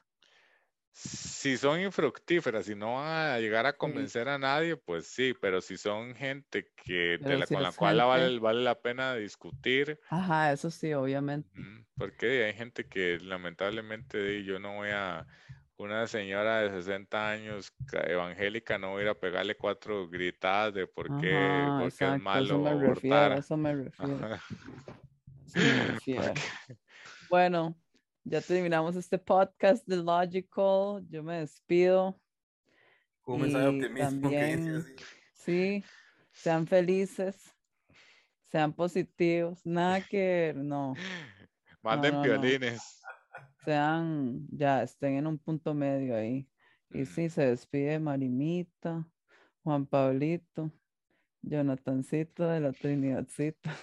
[0.94, 5.60] si son infructíferas y no van a llegar a convencer a nadie, pues sí, pero
[5.60, 10.00] si son gente que con la cual vale, vale, la pena discutir.
[10.10, 11.50] Ajá, eso sí, obviamente.
[11.98, 15.28] Porque hay gente que lamentablemente yo no voy a,
[15.78, 20.88] una señora de 60 años evangélica no voy a ir a pegarle cuatro gritadas de
[20.88, 22.46] por qué, porque es malo.
[22.46, 24.38] Eso me refiero, eso me refiero.
[27.30, 27.76] Bueno,
[28.24, 31.04] ya terminamos este podcast de Logical.
[31.10, 32.20] Yo me despido.
[33.26, 34.30] Un mensaje optimismo
[35.34, 35.84] Sí,
[36.32, 37.56] sean felices,
[38.52, 40.94] sean positivos, nada que no.
[41.82, 43.02] Manden violines.
[43.66, 46.48] Sean, ya estén en un punto medio ahí.
[46.92, 49.06] Y sí, se despide Marimita,
[49.64, 50.72] Juan Pablito,
[51.42, 53.76] Jonathancito de la Trinidadcita.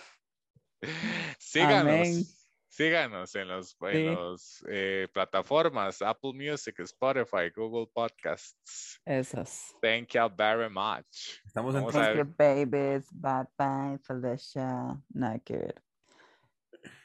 [1.38, 2.38] Síganos.
[2.72, 8.98] Síganos en los, eh, plataformas Apple Music, Spotify, Google Podcasts.
[9.04, 9.76] Esas.
[9.82, 11.38] Thank you very much.
[11.44, 13.06] Estamos en Thank you, babies.
[13.12, 14.98] Bye bye, Felicia.
[15.12, 15.82] Nada que ver.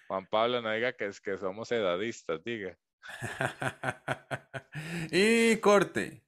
[0.08, 2.78] Juan Pablo, no diga que es que somos edadistas, diga.
[5.12, 6.27] y corte.